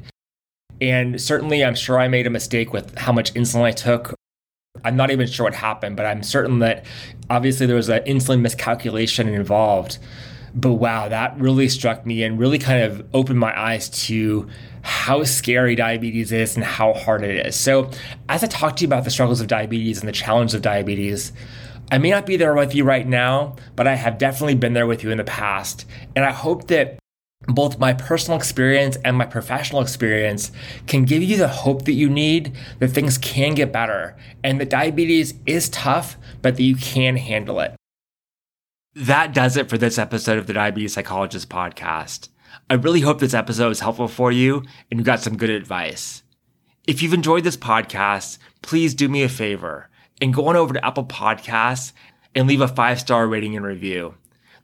And 0.80 1.19
certainly, 1.19 1.65
I'm 1.65 1.76
sure 1.76 2.00
I 2.00 2.08
made 2.08 2.28
a 2.28 2.30
mistake 2.30 2.71
with 2.71 2.97
how 2.97 3.12
much 3.12 3.34
insulin 3.34 3.63
I 3.63 3.71
took. 3.71 4.13
I'm 4.86 4.95
not 4.95 5.10
even 5.10 5.28
sure 5.28 5.45
what 5.45 5.56
happened, 5.56 5.97
but 5.97 6.06
I'm 6.06 6.21
certain 6.21 6.60
that 6.60 6.86
obviously 7.30 7.65
there 7.65 7.76
was 7.76 7.89
an 7.89 8.04
insulin 8.04 8.41
miscalculation 8.41 9.28
involved. 9.28 9.97
But 10.54 10.73
wow, 10.73 11.10
that 11.10 11.38
really 11.39 11.67
struck 11.69 12.06
me 12.06 12.23
and 12.23 12.39
really 12.39 12.58
kind 12.58 12.84
of 12.84 13.06
opened 13.13 13.39
my 13.39 13.60
eyes 13.60 13.89
to 14.08 14.47
how 14.82 15.23
scary 15.23 15.76
diabetes 15.76 16.32
is 16.32 16.56
and 16.56 16.63
how 16.63 16.93
hard 16.93 17.23
it 17.23 17.45
is. 17.45 17.56
So, 17.56 17.91
as 18.30 18.43
I 18.43 18.47
talk 18.47 18.78
to 18.78 18.82
you 18.84 18.88
about 18.88 19.04
the 19.04 19.12
struggles 19.12 19.41
of 19.41 19.47
diabetes 19.47 20.00
and 20.00 20.08
the 20.08 20.13
challenge 20.13 20.54
of 20.54 20.62
diabetes, 20.62 21.34
I 21.89 21.97
may 21.97 22.10
not 22.10 22.26
be 22.26 22.36
there 22.36 22.54
with 22.54 22.76
you 22.76 22.84
right 22.84 23.08
now, 23.08 23.56
but 23.76 23.88
I 23.88 23.95
have 23.95 24.17
definitely 24.17 24.56
been 24.56 24.73
there 24.73 24.88
with 24.88 25.04
you 25.04 25.12
in 25.12 25.17
the 25.17 25.23
past. 25.23 25.86
And 26.15 26.26
I 26.26 26.32
hope 26.32 26.67
that 26.67 27.00
both 27.47 27.80
my 27.80 27.93
personal 27.93 28.38
experience 28.38 28.97
and 29.06 29.17
my 29.17 29.26
professional 29.26 29.82
experience 29.82 30.52
can 30.86 31.06
give 31.06 31.23
you 31.23 31.38
the 31.38 31.47
hope 31.47 31.86
that 31.86 31.93
you 31.93 32.10
need 32.10 32.58
that 32.80 32.89
things 32.89 33.17
can 33.17 33.54
get 33.54 33.71
better 33.71 34.17
and 34.43 34.60
that 34.60 34.69
diabetes 34.69 35.36
is 35.45 35.69
tough, 35.69 36.17
but 36.41 36.58
that 36.58 36.63
you 36.63 36.76
can 36.76 37.15
handle 37.15 37.60
it. 37.60 37.76
That 38.93 39.34
does 39.34 39.56
it 39.56 39.69
for 39.69 39.78
this 39.78 39.97
episode 39.97 40.39
of 40.39 40.47
the 40.47 40.54
Diabetes 40.54 40.93
Psychologist 40.93 41.47
podcast. 41.50 42.30
I 42.69 42.73
really 42.73 43.02
hope 43.02 43.19
this 43.19 43.36
episode 43.36 43.69
was 43.69 43.80
helpful 43.80 44.08
for 44.08 44.32
you 44.32 44.63
and 44.89 45.00
you 45.00 45.06
got 45.06 45.21
some 45.21 45.38
good 45.38 45.52
advice. 45.52 46.23
If 46.86 47.02
you've 47.02 47.13
enjoyed 47.13 47.43
this 47.43 47.58
podcast, 47.58 48.39
please 48.62 48.93
do 48.95 49.08
me 49.08 49.21
a 49.21 49.30
favor 49.30 49.89
and 50.21 50.34
go 50.34 50.47
on 50.47 50.56
over 50.56 50.73
to 50.73 50.86
Apple 50.86 51.06
Podcasts 51.06 51.91
and 52.36 52.47
leave 52.47 52.62
a 52.62 52.67
five 52.67 52.99
star 52.99 53.27
rating 53.27 53.56
and 53.56 53.65
review. 53.65 54.15